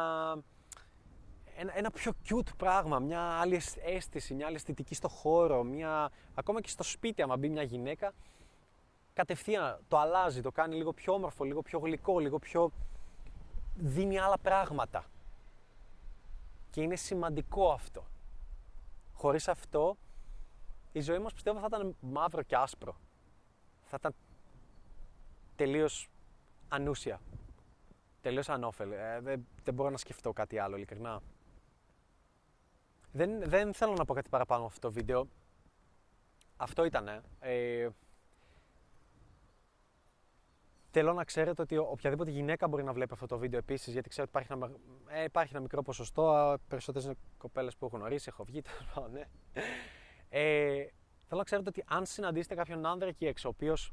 ένα, 1.56 1.76
ένα 1.76 1.90
πιο 1.90 2.12
cute 2.28 2.56
πράγμα, 2.56 2.98
μια 2.98 3.20
άλλη 3.20 3.60
αίσθηση, 3.84 4.34
μια 4.34 4.46
άλλη 4.46 4.56
αισθητική 4.56 4.94
στο 4.94 5.08
χώρο, 5.08 5.62
μια, 5.62 6.10
ακόμα 6.34 6.60
και 6.60 6.68
στο 6.68 6.82
σπίτι 6.82 7.22
άμα 7.22 7.36
μπει 7.36 7.48
μια 7.48 7.62
γυναίκα, 7.62 8.12
κατευθείαν 9.12 9.78
το 9.88 9.98
αλλάζει, 9.98 10.40
το 10.40 10.50
κάνει 10.52 10.76
λίγο 10.76 10.92
πιο 10.92 11.12
όμορφο, 11.12 11.44
λίγο 11.44 11.62
πιο 11.62 11.78
γλυκό, 11.78 12.18
λίγο 12.18 12.38
πιο... 12.38 12.70
δίνει 13.74 14.18
άλλα 14.18 14.38
πράγματα. 14.38 15.04
Και 16.70 16.82
είναι 16.82 16.96
σημαντικό 16.96 17.70
αυτό. 17.70 18.04
Χωρίς 19.12 19.48
αυτό, 19.48 19.96
η 20.92 21.00
ζωή 21.00 21.18
μας 21.18 21.32
πιστεύω 21.32 21.58
θα 21.60 21.66
ήταν 21.66 21.96
μαύρο 22.00 22.42
και 22.42 22.56
άσπρο. 22.56 22.96
Θα 23.84 23.96
ήταν 23.98 24.14
τελείως 25.56 26.08
ανούσια. 26.68 27.20
Τελείως 28.20 28.48
ανώφελη. 28.48 28.94
Ε, 28.94 29.20
δεν, 29.20 29.46
δεν 29.64 29.74
μπορώ 29.74 29.90
να 29.90 29.96
σκεφτώ 29.96 30.32
κάτι 30.32 30.58
άλλο, 30.58 30.76
ειλικρινά. 30.76 31.22
Δεν, 33.12 33.48
δεν 33.48 33.74
θέλω 33.74 33.92
να 33.92 34.04
πω 34.04 34.14
κάτι 34.14 34.28
παραπάνω 34.28 34.64
αυτό 34.64 34.80
το 34.80 34.92
βίντεο. 34.92 35.28
Αυτό 36.56 36.84
ήτανε. 36.84 37.20
Ε, 37.40 37.88
Θέλω 40.94 41.12
να 41.12 41.24
ξέρετε 41.24 41.62
ότι 41.62 41.76
οποιαδήποτε 41.76 42.30
γυναίκα 42.30 42.68
μπορεί 42.68 42.82
να 42.84 42.92
βλέπει 42.92 43.12
αυτό 43.12 43.26
το 43.26 43.38
βίντεο 43.38 43.58
επίσης, 43.58 43.92
γιατί 43.92 44.08
ξέρω 44.08 44.28
ότι 44.30 44.38
υπάρχει 44.38 44.52
ένα, 44.52 44.76
ε, 45.08 45.24
υπάρχει 45.24 45.52
ένα 45.52 45.62
μικρό 45.62 45.82
ποσοστό. 45.82 46.56
Περισσότερες 46.68 47.10
κοπέλες 47.38 47.76
που 47.76 47.86
έχω 47.86 47.96
γνωρίσει, 47.96 48.28
έχω 48.28 48.44
βγει, 48.44 48.62
ναι. 49.12 49.28
Ε, 50.34 50.86
θέλω 51.26 51.40
να 51.40 51.42
ξέρετε 51.42 51.68
ότι 51.68 51.84
αν 51.86 52.06
συναντήσετε 52.06 52.54
κάποιον 52.54 52.86
άνδρα 52.86 53.08
εκεί 53.08 53.26
έξω, 53.26 53.48
ο 53.48 53.52
οποίος 53.54 53.92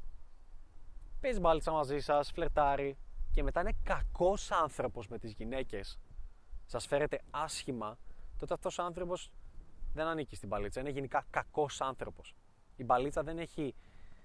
παίζει 1.20 1.40
μπάλιτσα 1.40 1.72
μαζί 1.72 1.98
σας, 1.98 2.30
φλερτάρει 2.30 2.98
και 3.30 3.42
μετά 3.42 3.60
είναι 3.60 3.76
κακός 3.82 4.50
άνθρωπος 4.50 5.08
με 5.08 5.18
τις 5.18 5.32
γυναίκες, 5.32 5.98
σας 6.66 6.86
φέρετε 6.86 7.20
άσχημα, 7.30 7.98
τότε 8.38 8.54
αυτός 8.54 8.78
ο 8.78 8.82
άνθρωπος 8.82 9.30
δεν 9.92 10.06
ανήκει 10.06 10.36
στην 10.36 10.48
μπαλίτσα. 10.48 10.80
Είναι 10.80 10.90
γενικά 10.90 11.26
κακός 11.30 11.80
άνθρωπος. 11.80 12.34
Η 12.76 12.84
μπαλίτσα 12.84 13.22
δεν 13.22 13.38
έχει 13.38 13.74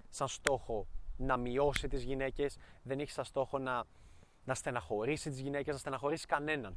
σαν 0.08 0.28
στόχο 0.28 0.86
να 1.16 1.36
μειώσει 1.36 1.88
τις 1.88 2.02
γυναίκες, 2.02 2.56
δεν 2.82 3.00
έχει 3.00 3.10
σαν 3.10 3.24
στόχο 3.24 3.58
να, 3.58 3.84
να 4.44 4.54
στεναχωρήσει 4.54 5.30
τις 5.30 5.40
γυναίκες, 5.40 5.72
να 5.72 5.80
στεναχωρήσει 5.80 6.26
κανέναν. 6.26 6.76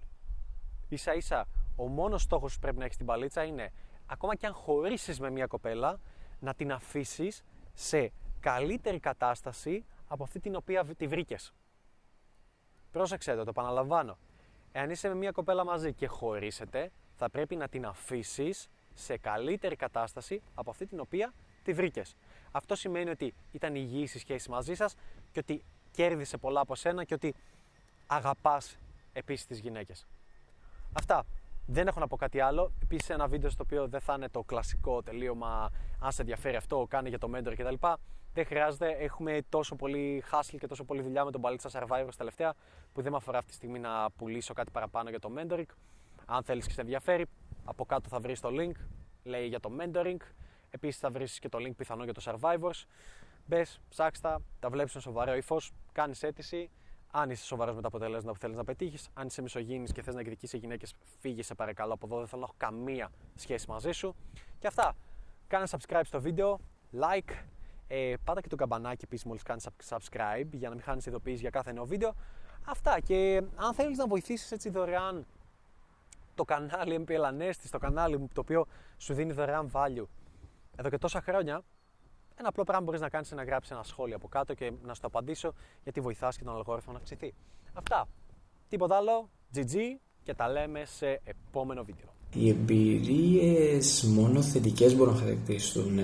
Ίσα 0.88 1.16
ίσα, 1.16 1.48
ο 1.76 1.88
μόνος 1.88 2.22
στόχος 2.22 2.54
που 2.54 2.60
πρέπει 2.60 2.78
να 2.78 2.84
έχεις 2.84 2.96
στην 2.96 3.08
παλίτσα 3.08 3.44
είναι, 3.44 3.72
ακόμα 4.10 4.36
και 4.36 4.46
αν 4.46 4.54
χωρίσεις 4.54 5.20
με 5.20 5.30
μια 5.30 5.46
κοπέλα, 5.46 6.00
να 6.40 6.54
την 6.54 6.72
αφήσεις 6.72 7.44
σε 7.74 8.12
καλύτερη 8.40 9.00
κατάσταση 9.00 9.86
από 10.08 10.24
αυτή 10.24 10.40
την 10.40 10.56
οποία 10.56 10.86
τη 10.86 11.08
βρήκες. 11.08 11.54
Πρόσεξε 12.92 13.36
το, 13.36 13.44
το 13.44 13.50
επαναλαμβάνω. 13.50 14.18
Εάν 14.72 14.90
είσαι 14.90 15.08
με 15.08 15.16
μια 15.16 15.32
κοπέλα 15.32 15.64
μαζί 15.66 15.94
και 15.94 16.08
χωρίσετε, 16.08 16.92
θα 17.16 17.30
πρέπει 17.30 17.56
να 17.56 17.68
την 17.68 17.86
αφήσεις 17.86 18.70
σε 18.94 19.18
καλύτερη 19.18 19.76
κατάσταση 19.76 20.42
από 20.56 20.70
αυτή 20.70 20.86
την 20.86 21.00
οποία 21.00 21.34
τη 21.64 21.74
βρήκες. 21.74 22.16
Αυτό 22.52 22.76
σημαίνει 22.76 23.10
ότι 23.10 23.34
ήταν 23.52 23.76
υγιή 23.76 24.10
η 24.14 24.18
σχέση 24.20 24.50
μαζί 24.50 24.74
σας 24.74 24.96
και 25.32 25.40
ότι 25.40 25.64
κέρδισε 25.92 26.38
πολλά 26.38 26.60
από 26.60 26.76
σένα 26.76 27.04
και 27.04 27.14
ότι 27.14 27.36
αγαπάς 28.08 28.78
επίσης 29.14 29.46
τις 29.46 29.60
γυναίκες. 29.60 30.08
Αυτά. 30.94 31.26
Δεν 31.72 31.88
έχω 31.88 32.00
να 32.00 32.08
πω 32.08 32.16
κάτι 32.16 32.40
άλλο. 32.40 32.72
Επίσης, 32.82 33.10
ένα 33.10 33.28
βίντεο 33.28 33.50
στο 33.50 33.64
οποίο 33.66 33.88
δεν 33.88 34.00
θα 34.00 34.14
είναι 34.14 34.30
το 34.30 34.44
κλασικό 34.44 35.02
τελείωμα. 35.02 35.70
Αν 36.00 36.12
σε 36.12 36.22
ενδιαφέρει 36.22 36.56
αυτό, 36.56 36.86
κάνει 36.90 37.10
για 37.10 37.18
το 37.18 37.30
mentor 37.36 37.54
κτλ. 37.58 37.88
Δεν 38.34 38.46
χρειάζεται. 38.46 38.90
Έχουμε 38.90 39.42
τόσο 39.50 39.76
πολύ 39.76 40.24
hustle 40.32 40.56
και 40.60 40.68
τόσο 40.68 40.84
πολύ 40.84 41.02
δουλειά 41.02 41.26
με 41.26 41.32
τον 41.32 41.42
Balitza 41.44 41.70
Survivors 41.72 42.14
τελευταία 42.18 42.54
που 42.94 43.02
δεν 43.02 43.12
με 43.12 43.18
αφορά 43.18 43.38
αυτή 43.38 43.50
τη 43.50 43.56
στιγμή 43.56 43.80
να 43.80 44.12
πουλήσω 44.12 44.54
κάτι 44.54 44.72
παραπάνω 44.72 45.10
για 45.10 45.20
το 45.20 45.32
mentoring. 45.38 45.66
Αν 46.26 46.44
θέλεις 46.44 46.68
και 46.68 46.74
σε 46.74 46.82
ενδιαφέρει, 46.82 47.26
από 47.66 47.86
κάτω 47.86 48.10
θα 48.10 48.20
βρεις 48.20 48.40
το 48.40 48.50
link. 48.52 48.76
Λέει 49.24 49.48
για 49.48 49.60
το 49.60 49.72
mentoring. 49.80 50.22
Επίσης 50.70 51.00
θα 51.00 51.10
βρεις 51.10 51.40
και 51.40 51.50
το 51.50 51.58
link 51.62 51.76
πιθανό 51.78 52.04
για 52.04 52.14
το 52.14 52.22
Survivors. 52.26 52.86
Μπες, 53.46 53.82
ψάξτα, 53.90 54.42
τα 54.60 54.70
βλέπεις 54.70 54.94
με 54.94 55.02
σοβαρό 55.02 55.36
ύφος, 55.36 55.72
κάνεις 55.92 56.24
αίτηση. 56.24 56.70
Αν 57.12 57.30
είσαι 57.30 57.46
σοβαρός 57.46 57.76
με 57.76 57.82
τα 57.82 57.88
αποτελέσματα 57.88 58.32
που 58.32 58.40
θέλεις 58.40 58.56
να 58.56 58.64
πετύχεις, 58.64 59.10
αν 59.14 59.28
είσαι 59.28 59.42
μισογίνη 59.42 59.88
και 59.88 60.02
θες 60.02 60.14
να 60.14 60.20
εκδικήσεις 60.20 60.60
γυναίκες, 60.60 60.94
φύγει 61.20 61.44
σε 61.44 61.56
παρακαλώ 61.56 61.94
από 61.94 62.06
εδώ. 62.06 62.18
Δεν 62.18 62.28
θέλω 62.28 62.42
να 62.42 62.48
έχω 62.48 62.56
καμία 62.58 63.12
σχέση 63.36 63.70
μαζί 63.70 63.92
σου. 63.92 64.16
Και 64.60 64.68
αυτά. 64.68 64.96
Κάνε 65.48 65.66
subscribe 65.70 66.02
στο 66.04 66.22
βίντεο, 66.22 66.60
like, 67.00 67.32
ε, 67.88 68.14
πάτα 68.24 68.42
και 68.42 68.48
το 68.48 68.56
καμπανάκι 68.56 69.06
επίσης 69.06 69.26
μόλις 69.26 69.44
κάνεις 69.44 69.68
subscribe 69.90 70.48
για 70.52 70.70
να 70.70 70.76
μην 70.76 70.84
χάνεις 70.84 71.06
ειδοποιήσει 71.06 71.40
για 71.42 71.50
κάθε 71.50 71.72
νέο 71.72 71.86
βίντεο. 71.86 72.14
Αυτά. 72.66 73.00
Και 73.00 73.44
αν 73.56 73.74
θέλεις 73.74 73.98
να 73.98 74.08
βοηθήσεις 74.08 74.52
έτσι 74.52 74.70
δωρεάν 74.70 75.26
το 76.36 76.44
κανάλι 76.46 77.06
MPL 77.08 77.22
Anesti, 77.32 77.68
το 77.72 77.78
κανάλι 77.78 78.18
μου 78.18 78.28
το 78.34 78.42
οποίο 78.42 78.66
σου 78.98 79.14
δίνει 79.14 79.32
δωρεάν 79.32 79.72
value 79.74 80.06
εδώ 80.76 80.90
και 80.90 80.98
τόσα 80.98 81.22
χρόνια, 81.22 81.62
ένα 82.40 82.48
απλό 82.48 82.64
πράγμα 82.64 82.86
μπορείς 82.86 83.02
να 83.02 83.10
κάνεις 83.10 83.32
είναι 83.32 83.42
να 83.42 83.48
γράψεις 83.48 83.72
ένα 83.72 83.84
σχόλιο 83.84 84.16
από 84.16 84.28
κάτω 84.28 84.54
και 84.54 84.72
να 84.84 84.94
σου 84.94 85.02
το 85.02 85.08
απαντήσω 85.08 85.54
γιατί 85.84 86.02
βοηθάς 86.02 86.38
και 86.38 86.44
τον 86.44 86.56
αλγόριθμο 86.56 86.94
να 86.94 86.98
αυξηθεί. 87.00 87.34
Αυτά. 87.74 88.08
Τίποτα 88.70 88.96
άλλο. 88.96 89.30
GG 89.56 89.76
και 90.24 90.34
τα 90.34 90.50
λέμε 90.50 90.86
σε 90.86 91.22
επόμενο 91.24 91.84
βίντεο. 91.84 92.08
Οι 92.34 92.50
εμπειρίες 92.50 94.04
μόνο 94.04 94.42
θετικές 94.42 94.96
μπορούν 94.96 95.14
να 95.14 95.20
χαρακτηριστούν. 95.20 96.00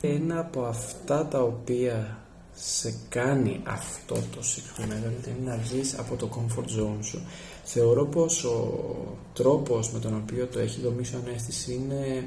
Ένα 0.00 0.38
από 0.38 0.64
αυτά 0.64 1.26
τα 1.26 1.42
οποία 1.42 2.18
σε 2.52 2.94
κάνει 3.08 3.62
αυτό 3.66 4.14
το 4.14 4.42
συγκεκριμένο 4.42 5.06
είναι 5.06 5.50
να 5.50 5.56
βγει 5.56 5.96
από 5.96 6.16
το 6.16 6.28
comfort 6.36 6.80
zone 6.80 6.98
σου. 7.00 7.20
Θεωρώ 7.64 8.06
πως 8.06 8.44
ο 8.44 8.84
τρόπος 9.32 9.92
με 9.92 9.98
τον 9.98 10.16
οποίο 10.16 10.46
το 10.46 10.58
έχει 10.58 10.80
δομήσει 10.80 11.16
ο 11.16 11.18
Ανέστης 11.26 11.68
είναι 11.68 12.24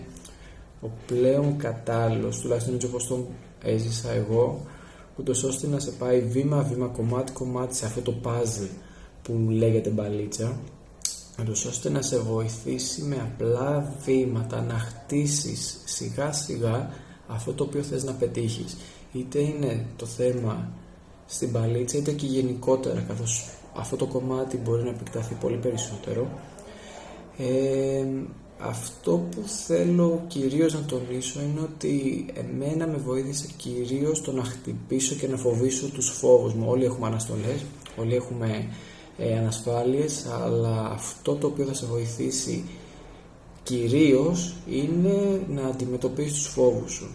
ο 0.82 0.90
πλέον 1.06 1.58
κατάλληλος, 1.58 2.40
τουλάχιστον 2.40 2.74
έτσι 2.74 2.88
όπως 2.88 3.08
τον 3.08 3.28
έζησα 3.64 4.12
εγώ, 4.12 4.62
ούτως 5.18 5.44
ώστε 5.44 5.68
να 5.68 5.80
σε 5.80 5.92
πάει 5.92 6.22
βήμα-βήμα, 6.22 6.88
κομμάτι-κομμάτι 6.88 7.76
σε 7.76 7.86
αυτό 7.86 8.02
το 8.02 8.14
puzzle 8.24 8.70
που 9.22 9.48
λέγεται 9.50 9.90
μπαλίτσα, 9.90 10.58
ούτως 11.42 11.66
ώστε 11.66 11.90
να 11.90 12.02
σε 12.02 12.20
βοηθήσει 12.20 13.02
με 13.02 13.16
απλά 13.16 13.96
βήματα 14.06 14.62
να 14.62 14.74
χτίσεις 14.74 15.82
σιγά-σιγά 15.86 16.90
αυτό 17.28 17.54
το 17.54 17.64
οποίο 17.64 17.84
θες 17.84 18.04
να 18.04 18.14
πετύχεις. 18.14 18.78
Είτε 19.14 19.40
είναι 19.40 19.86
το 19.96 20.06
θέμα 20.06 20.72
στην 21.26 21.50
μπαλίτσα, 21.50 21.98
είτε 21.98 22.12
και 22.12 22.26
γενικότερα, 22.26 23.02
καθώς 23.08 23.50
αυτό 23.76 23.96
το 23.96 24.06
κομμάτι 24.06 24.58
μπορεί 24.58 24.84
να 24.84 24.90
επεκταθεί 24.90 25.34
πολύ 25.34 25.58
περισσότερο. 25.58 26.28
Ε, 27.38 28.06
αυτό 28.64 29.12
που 29.32 29.44
θέλω 29.66 30.24
κυρίως 30.28 30.74
να 30.74 30.82
τονίσω 30.82 31.42
είναι 31.42 31.60
ότι 31.60 32.26
εμένα 32.34 32.88
με 32.88 32.98
βοήθησε 32.98 33.48
κυρίως 33.58 34.22
το 34.22 34.32
να 34.32 34.44
χτυπήσω 34.44 35.16
και 35.16 35.28
να 35.28 35.38
φοβήσω 35.38 35.88
τους 35.88 36.10
φόβους 36.10 36.54
μου. 36.54 36.66
Όλοι 36.70 36.86
έχουμε 36.86 37.08
αναστολές, 37.08 37.66
όλοι 37.98 38.16
έχουμε 38.16 38.68
ε, 39.18 39.38
ανασφάλειες, 39.38 40.26
αλλά 40.26 40.90
αυτό 40.94 41.36
το 41.36 41.48
οποίο 41.48 41.66
θα 41.66 41.74
σε 41.74 41.86
βοηθήσει 41.86 42.64
κυρίως 43.64 44.56
είναι 44.70 45.42
να 45.50 45.68
αντιμετωπίσεις 45.68 46.34
τους 46.34 46.48
φόβους 46.48 46.92
σου. 46.92 47.08